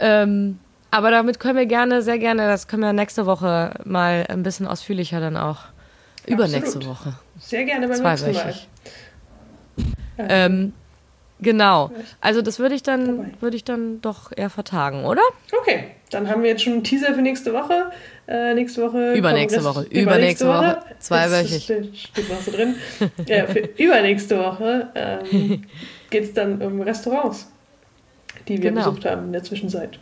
[0.00, 0.58] Ähm,
[0.92, 4.66] aber damit können wir gerne, sehr gerne, das können wir nächste Woche mal ein bisschen
[4.66, 5.60] ausführlicher dann auch.
[6.26, 7.14] Übernächste Woche.
[7.40, 8.54] Sehr gerne beim nächsten Mal.
[10.18, 10.74] Ähm,
[11.40, 11.90] genau.
[12.20, 15.22] Also das würde ich dann würde ich dann doch eher vertagen, oder?
[15.62, 17.90] Okay, dann haben wir jetzt schon einen Teaser für nächste Woche.
[18.28, 19.14] Äh, nächste Woche.
[19.14, 19.84] Übernächste Woche.
[19.84, 20.76] Übernächste Woche.
[20.76, 20.84] Woche.
[20.98, 21.64] Zweiwöchig.
[21.64, 22.76] Steht, so drin.
[23.26, 25.64] ja, für übernächste Woche ähm,
[26.10, 27.50] geht es dann um Restaurants,
[28.46, 28.90] die wir genau.
[28.90, 29.98] besucht haben in der Zwischenzeit.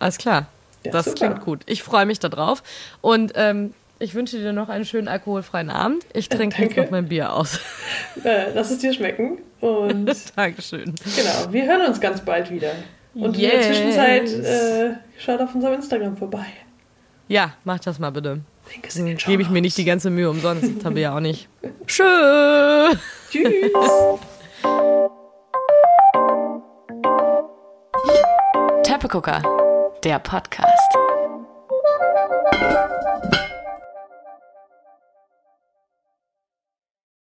[0.00, 0.46] Alles klar.
[0.84, 1.16] Ja, das super.
[1.16, 1.60] klingt gut.
[1.66, 2.62] Ich freue mich darauf.
[3.02, 6.06] Und ähm, ich wünsche dir noch einen schönen alkoholfreien Abend.
[6.14, 7.60] Ich trinke jetzt noch mein Bier aus.
[8.24, 9.38] Äh, lass es dir schmecken.
[9.60, 10.94] Und Dankeschön.
[11.16, 12.72] Genau, wir hören uns ganz bald wieder.
[13.14, 13.52] Und yes.
[13.52, 16.44] in der Zwischenzeit äh, schaut auf unserem Instagram vorbei.
[17.28, 18.40] Ja, mach das mal bitte.
[19.26, 20.64] Gebe ich mir nicht die ganze Mühe umsonst.
[20.76, 21.48] Das habe ich ja auch nicht.
[21.86, 22.98] Tschüss.
[23.30, 23.70] Tschüss.
[28.82, 29.59] Teppegucker
[30.04, 31.09] der Podcast.